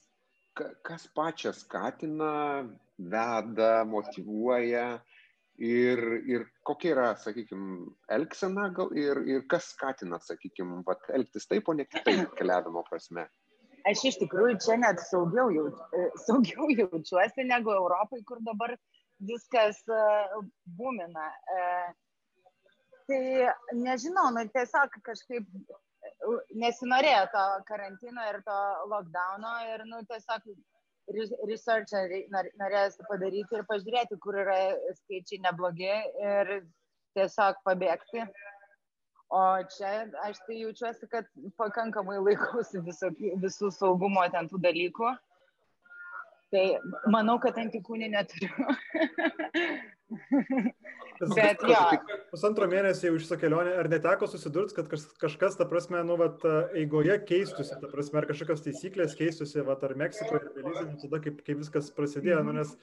[0.56, 2.34] kas pačią skatina,
[2.96, 4.86] veda, motivuoja,
[5.58, 10.84] ir, ir kokia yra, sakykime, elgsena gal, ir, ir kas skatina, sakykime,
[11.18, 13.28] elgtis taip, o ne kitaip keliavimo prasme.
[13.86, 18.74] Aš iš tikrųjų čia net saugiau, jauč, e, saugiau jaučiuosi negu Europai, kur dabar
[19.22, 20.40] viskas uh,
[20.78, 21.28] būmina.
[23.06, 25.46] Tai nežinau, nu tiesiog kažkaip
[26.62, 28.56] nesinorėjo to karantino ir to
[28.92, 30.48] lockdowno ir nu tiesiog
[31.50, 32.02] researchą
[32.34, 34.58] norėjosi padaryti ir pažiūrėti, kur yra
[34.98, 35.92] skaičiai neblogi
[36.32, 36.54] ir
[37.18, 38.26] tiesiog pabėgti.
[39.36, 39.42] O
[39.76, 39.92] čia
[40.26, 41.30] aš tai jaučiuosi, kad
[41.62, 45.14] pakankamai laikausi visų, visų saugumo ten tų dalykų.
[46.54, 46.66] Tai
[47.12, 48.54] manau, kad antikūnį neturiu.
[51.36, 51.80] Bet jo.
[52.32, 54.92] Pusantro mėnesio jau šitą kelionę, ar neteko susidurti, kad
[55.22, 56.44] kažkas, ta prasme, nu, vat,
[56.78, 61.22] eigoje keistųsi, ta prasme, ar kažkokios taisyklės keistųsi, vat, ar Meksikoje, ar Belize, nu, tada
[61.24, 62.76] kaip, kaip viskas prasidėjo, nu, nes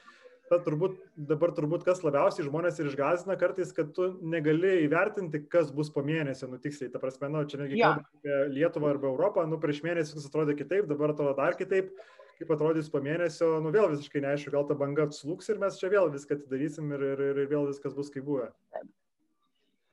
[0.51, 0.99] ta, turbūt,
[1.31, 6.05] dabar turbūt kas labiausiai žmonės ir išgazina kartais, kad tu negali įvertinti, kas bus po
[6.07, 7.95] mėnesio, nu tiksliai, ta prasme, nu, čia netgi ja.
[8.01, 11.95] apie Lietuvą arba Europą, nu prieš mėnesį viskas atrodė kitaip, dabar atrodo dar kitaip
[12.43, 15.93] kaip atrodys po mėnesio, nu vėl visiškai neaišku, gal ta banga atslūks ir mes čia
[15.93, 18.51] vėl viską atidarysim ir, ir, ir, vėl viskas bus kaip buvę.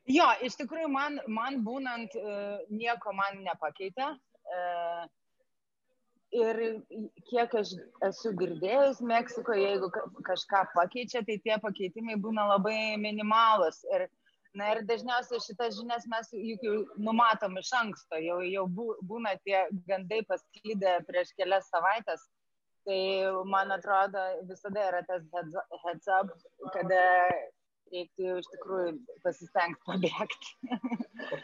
[0.09, 4.09] Jo, iš tikrųjų, man, man būnant, uh, nieko man nepakeitė.
[4.49, 5.03] Uh,
[6.33, 6.61] ir
[7.29, 7.75] kiek aš
[8.07, 9.91] esu girdėjus Meksikoje, jeigu
[10.25, 13.83] kažką pakeičia, tai tie pakeitimai būna labai minimalus.
[13.93, 14.07] Ir,
[14.57, 18.65] na ir dažniausiai šitas žinias mes juk jau numatom iš anksto, jau, jau
[19.05, 22.25] būna tie gandai pasklydę prieš kelias savaitės
[22.89, 25.25] Tai man atrodo visada yra tas
[25.83, 26.31] heads up,
[26.73, 27.01] kada
[27.93, 30.51] reiktų iš tikrųjų pasistengti pabėgti.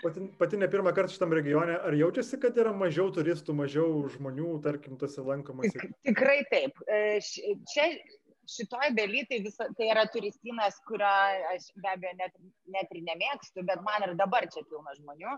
[0.03, 4.55] pati, pati ne pirmą kartą šitam regione, ar jaučiasi, kad yra mažiau turistų, mažiau žmonių,
[4.65, 5.73] tarkim, tose lankomas?
[5.73, 6.81] Tik, tikrai taip.
[6.89, 7.19] E,
[7.73, 7.89] čia
[8.55, 11.13] šitoj daly tai, visa, tai yra turistinas, kurio
[11.53, 12.35] aš be abejo net,
[12.77, 15.37] net ir nemėgstu, bet man ir dabar čia pilna žmonių.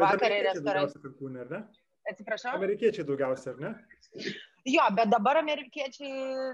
[0.00, 0.96] Vakar restoranas.
[2.08, 2.56] Atsiprašau.
[2.58, 3.76] Amerikiečiai daugiausia, ar ne?
[4.68, 6.52] Jo, bet dabar amerikiečiai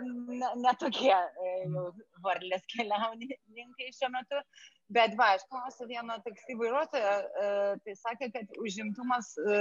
[0.62, 1.82] netokie ne, ne
[2.24, 4.40] varlės keliauninkai šiuo metu.
[4.96, 7.50] Bet va, aš klausiu vieno taksi vairuotojo, e,
[7.84, 9.58] tai sakė, kad užimtumas e,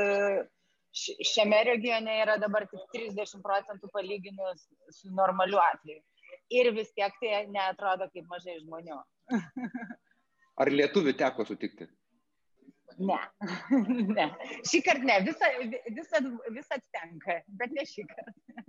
[1.34, 4.64] šiame regione yra dabar tik 30 procentų palyginus
[4.96, 6.00] su normaliu atveju.
[6.56, 9.02] Ir vis tiek tai neatrodo kaip mažai žmonių.
[10.64, 11.90] Ar lietuvių teko sutikti?
[12.98, 13.18] Ne,
[14.18, 14.28] ne.
[14.66, 15.50] Šį kartą ne, visą,
[15.94, 16.22] visą,
[16.54, 18.64] visą tenka, bet ne šį kartą.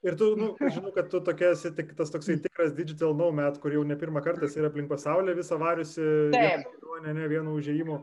[0.00, 3.74] Ir tu, nu, žinau, kad tu tokia esi tik tas toksai tikras digital nomad, kur
[3.74, 7.98] jau ne pirmą kartą esi aplink pasaulį visą variusi, ne, ne vienu užėjimu.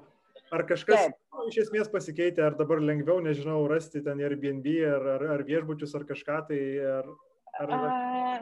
[0.54, 1.16] Ar kažkas Taip.
[1.50, 6.06] iš esmės pasikeitė, ar dabar lengviau, nežinau, rasti ten Airbnb ar, ar, ar viešbučius ar
[6.08, 6.62] kažką tai?
[6.88, 7.10] Ar,
[7.58, 7.74] ar...
[7.74, 8.38] A,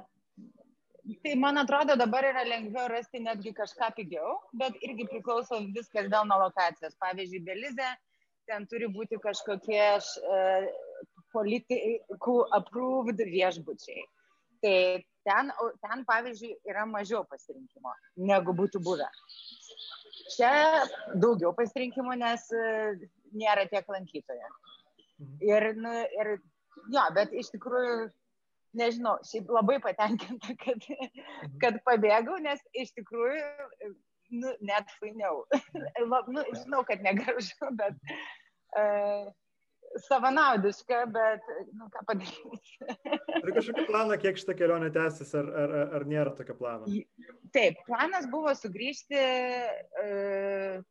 [1.05, 6.25] Tai man atrodo dabar yra lengviau rasti netgi kažką pigiau, bet irgi priklauso viskas dėl
[6.25, 6.95] nuo lokacijos.
[7.03, 7.89] Pavyzdžiui, Belize,
[8.49, 10.65] ten turi būti kažkokie uh,
[11.35, 14.07] politikų approved viešbučiai.
[14.65, 14.79] Tai
[15.29, 15.53] ten,
[15.85, 17.93] ten, pavyzdžiui, yra mažiau pasirinkimo,
[18.31, 19.09] negu būtų buvę.
[20.33, 20.51] Čia
[21.21, 22.97] daugiau pasirinkimo, nes uh,
[23.37, 24.53] nėra tiek lankytojų.
[25.21, 25.37] Mhm.
[25.53, 26.37] Ir, nu, ir
[26.89, 28.07] jo, bet iš tikrųjų
[28.79, 31.55] nežinau, šiaip labai patenkinta, kad, mhm.
[31.63, 33.47] kad pabėgau, nes iš tikrųjų,
[34.41, 35.45] nu, net fainiau.
[36.33, 37.97] nu, žinau, kad negražu, bet
[38.77, 39.27] uh,
[40.07, 41.45] savanaudiška, bet,
[41.77, 42.89] nu, ką padarysi.
[43.39, 46.89] Ar kažkokį planą, kiek šitą kelionę tęsis, ar, ar, ar nėra tokio plano?
[47.55, 49.21] Taip, planas buvo sugrįžti
[50.03, 50.83] uh,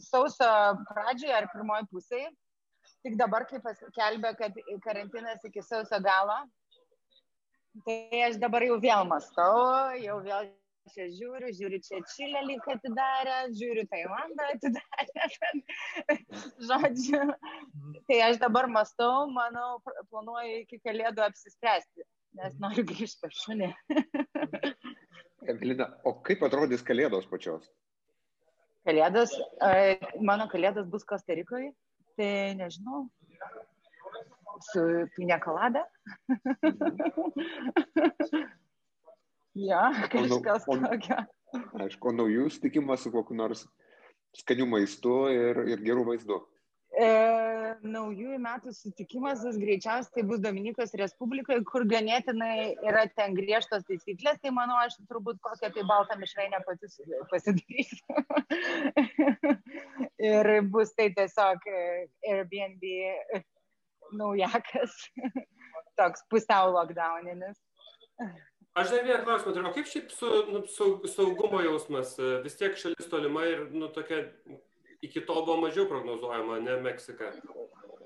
[0.00, 0.52] sausio
[0.90, 2.30] pradžioje ar pirmoji pusėje.
[3.00, 6.36] Tik dabar, kai paskelbė, kad karantinas iki sausio galo,
[7.86, 10.50] tai aš dabar jau vėl mastau, jau vėl
[10.94, 15.50] čia žiūriu, žiūriu čia Čilę lyg atidarę, žiūriu Tailandą atidarę.
[16.68, 17.20] Žodžiu,
[18.08, 19.80] tai aš dabar mastau, manau,
[20.12, 22.06] planuoju iki kalėdų apsispręsti,
[22.40, 23.70] nes noriu grįžti per šunį.
[25.50, 27.68] Evelina, o kaip atrodys kalėdos pačios?
[28.88, 29.32] Kalėdos,
[30.24, 31.70] mano kalėdos bus Kostarikoje,
[32.20, 33.08] tai nežinau,
[34.70, 35.86] su pinekalada.
[39.58, 41.16] Ja, kažkas tokio.
[41.82, 43.64] Aišku, naujų sutikimą su kokiu nors
[44.38, 46.36] skaniu maistu ir, ir gerų vaizdu.
[46.90, 47.08] E,
[47.86, 54.50] naujųjų metų sutikimas greičiausiai tai bus Dominikos Respublikoje, kur ganėtinai yra ten griežtos taisyklės, tai
[54.56, 56.90] manau, aš turbūt kokią tai baltą mišrainę pati
[57.30, 58.24] pasidarysiu.
[60.32, 61.84] ir bus tai tiesiog e,
[62.32, 62.88] Airbnb
[64.18, 64.96] naujakas,
[66.00, 67.54] toks pusiau lockdowninis.
[68.74, 69.70] Aš dar vieną klausimą turiu.
[69.70, 72.16] O kaip šiaip su nu, saug, saugumo jausmas?
[72.42, 74.24] Vis tiek šalis tolima ir nu, tokia
[75.02, 77.32] iki to buvo mažiau prognozuojama, ne Meksika.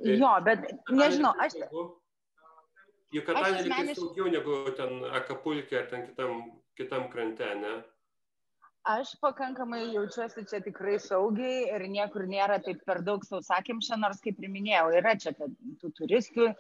[0.05, 1.59] Jo, bet nežinau, aš.
[3.15, 6.39] Jukatanė lyg tai saugiau negu ten Akapulkė ar ten kitam,
[6.79, 7.75] kitam krante, ne?
[8.85, 14.43] aš pakankamai jaučiuosi čia tikrai saugiai ir niekur nėra taip per daug sausakimša, nors kaip
[14.43, 16.51] ir minėjau, yra čia tų turistų,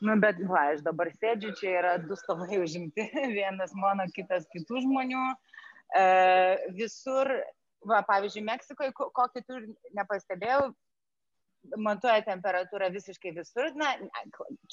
[0.00, 3.04] nu, bet va, aš dabar sėdžiu, čia yra du stalai užimti,
[3.38, 5.26] vienas mano, kitas kitų žmonių.
[5.98, 6.06] E,
[6.78, 7.34] visur,
[7.86, 9.58] va, pavyzdžiui, Meksikoje, kokį tu
[9.98, 10.70] nepastebėjau,
[11.82, 13.92] matuoja temperatūrą visiškai visur, na,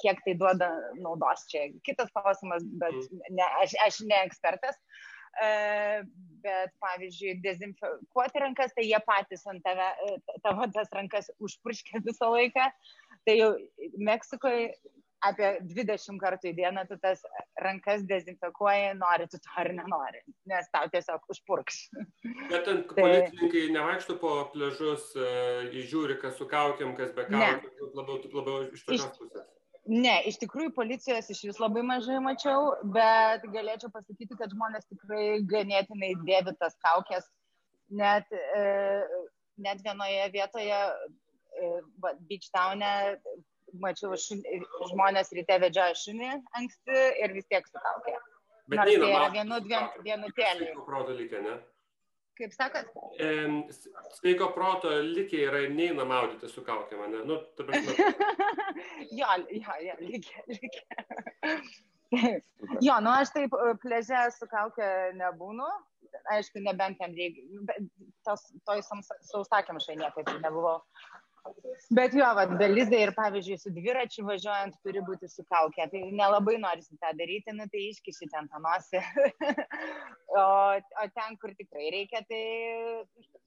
[0.01, 0.69] kiek tai duoda
[1.01, 1.67] naudos čia.
[1.87, 3.25] Kitas klausimas, bet mm.
[3.35, 4.79] ne, aš, aš ne ekspertas.
[4.79, 9.87] Uh, bet pavyzdžiui, dezinfekuoti rankas, tai jie patys ant tave,
[10.45, 12.69] tavo tas rankas užpurškia visą laiką.
[13.27, 13.49] Tai jau
[13.97, 14.69] Meksikoje
[15.23, 17.23] apie 20 kartų į dieną tu tas
[17.63, 21.85] rankas dezinfekuoji, nori tu to ar nenori, nes tau tiesiog užpurks.
[22.51, 22.99] Bet ten tai...
[22.99, 28.85] policininkai nevaikšto po pležus, uh, įžiūri, kas su kaukiam, kas be kaukiam, labiau, labiau iš
[28.87, 29.51] tokios pusės.
[29.85, 35.43] Ne, iš tikrųjų policijos iš vis labai mažai mačiau, bet galėčiau pasakyti, kad žmonės tikrai
[35.45, 37.27] ganėtinai dėvi tas kaukės.
[37.93, 38.63] Net, e,
[39.61, 40.79] net vienoje vietoje,
[41.53, 41.69] e,
[42.01, 43.19] Beach Town'e,
[43.83, 44.41] mačiau šun,
[44.91, 48.17] žmonės ryte vedžioja šunį anksti ir vis tiek su kaukė.
[48.65, 50.85] Bet Nors tai yra vienu, dviem, vienu tėliu.
[50.87, 51.55] Proto lygiai, ne?
[52.35, 52.87] Kaip sakot?
[53.21, 53.27] E,
[54.17, 57.21] sveiko proto likiai yra neina maudyti su kaukė mane.
[57.29, 57.37] Nu,
[59.19, 62.33] jo, jo, jo, likiai, likiai.
[62.87, 64.89] jo, nu aš taip e, pleže su kaukė
[65.21, 65.69] nebūnu.
[66.33, 67.43] Aišku, nebent ten reikia.
[68.27, 68.83] Tos, toj
[69.29, 70.81] sausakimšai niekada nebuvau.
[71.93, 75.85] Bet jo, va, belizai ir pavyzdžiui, su dviračiu važiuojant turi būti su kaukė.
[75.91, 79.01] Tai nelabai norisi tą daryti, nu tai iškiši ten tą nosį.
[80.41, 80.45] o,
[81.03, 82.41] o ten, kur tikrai reikia, tai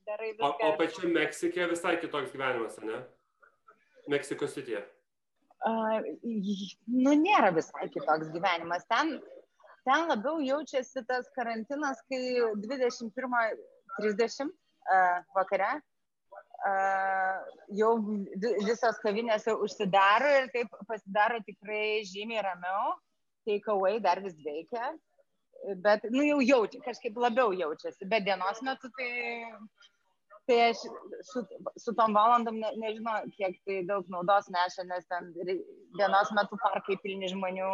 [0.06, 0.52] darai viską.
[0.52, 3.02] O, o pačiu Meksikė visai kitoks gyvenimas, ne?
[4.14, 4.84] Meksikos sityje.
[5.66, 8.86] Uh, nu, nėra visai kitoks gyvenimas.
[8.92, 9.16] Ten,
[9.88, 12.22] ten labiau jaučiasi tas karantinas, kai
[12.62, 15.80] 21.30 uh, vakare
[17.78, 17.92] jau
[18.66, 22.96] visos kavinės užsidaro ir taip pasidaro tikrai žymiai ramiau,
[23.46, 24.92] take away dar vis veikia,
[25.84, 29.12] bet, nu, jau jaučia, kažkaip labiau jaučiasi, bet dienos metu tai,
[30.50, 30.82] tai aš
[31.30, 31.44] su,
[31.78, 35.32] su tom valandom ne, nežinau, kiek tai daug naudos neša, nes ten
[35.98, 37.70] dienos metu parkai pilni žmonių,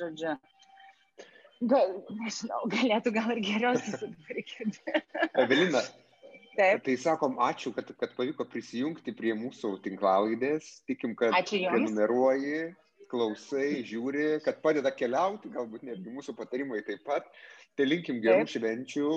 [0.00, 0.36] žodžiu.
[1.70, 5.02] Gal, nežinau, galėtų gal ir geriau susitvarkyti.
[5.36, 5.84] Evelina,
[6.56, 6.82] Taip.
[6.84, 10.80] Tai sakom, ačiū, kad, kad pavyko prisijungti prie mūsų tinklalaidės.
[10.88, 12.72] Tikim, kad prenumeruoji,
[13.10, 17.28] klausai, žiūri, kad padeda keliauti, galbūt netgi mūsų patarimai taip pat.
[17.78, 18.54] Tai linkim gerų taip.
[18.56, 19.10] švenčių,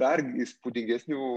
[0.00, 1.28] dar įspūdingesnių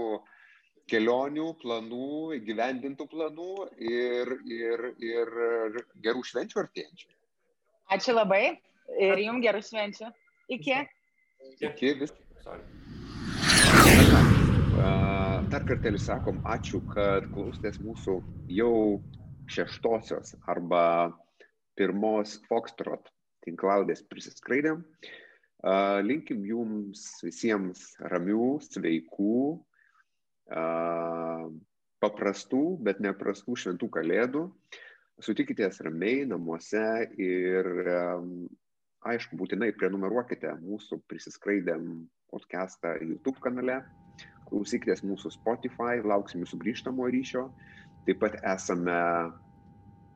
[0.90, 2.10] kelionių, planų,
[2.40, 3.52] įgyvendintų planų
[3.84, 5.34] ir, ir, ir
[6.04, 7.10] gerų švenčių artėjančių.
[7.92, 8.44] Ačiū labai
[8.98, 10.12] ir jums gerų švenčių.
[10.58, 10.78] Iki.
[11.60, 12.16] Iki vis.
[12.42, 12.81] Sorry.
[14.82, 18.16] Dar kartelį sakom ačiū, kad klausėtės mūsų
[18.50, 19.02] jau
[19.52, 21.12] šeštosios arba
[21.78, 23.10] pirmos Foxtrot
[23.46, 24.82] tinklaudės prisiskraidėm.
[26.02, 29.36] Linkim jums visiems ramių, sveikų,
[32.02, 34.46] paprastų, bet neprastų šventų kalėdų.
[35.22, 36.82] Sutikitės ramiai namuose
[37.22, 37.68] ir
[39.06, 43.82] aišku, būtinai prenumeruokite mūsų prisiskraidėm podcastą YouTube kanale,
[44.52, 47.48] klausykitės mūsų Spotify, lauksim jūsų grįžtamo ryšio.
[48.06, 48.98] Taip pat esame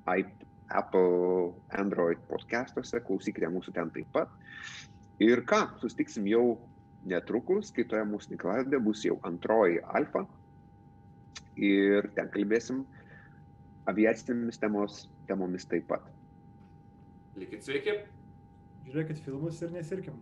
[0.07, 4.33] Apple, Android podcastuose, klausykite mūsų ten taip pat.
[5.23, 6.59] Ir ką, sustiksim jau
[7.09, 10.27] netrukus, kai toje mūsų tinklaladė bus jau antroji alfa.
[11.57, 12.85] Ir ten kalbėsim
[13.89, 16.05] aviacinėmis temos, temomis taip pat.
[17.39, 18.01] Likit sveiki.
[18.87, 20.19] Žiūrėkit filmus ir nesirkim.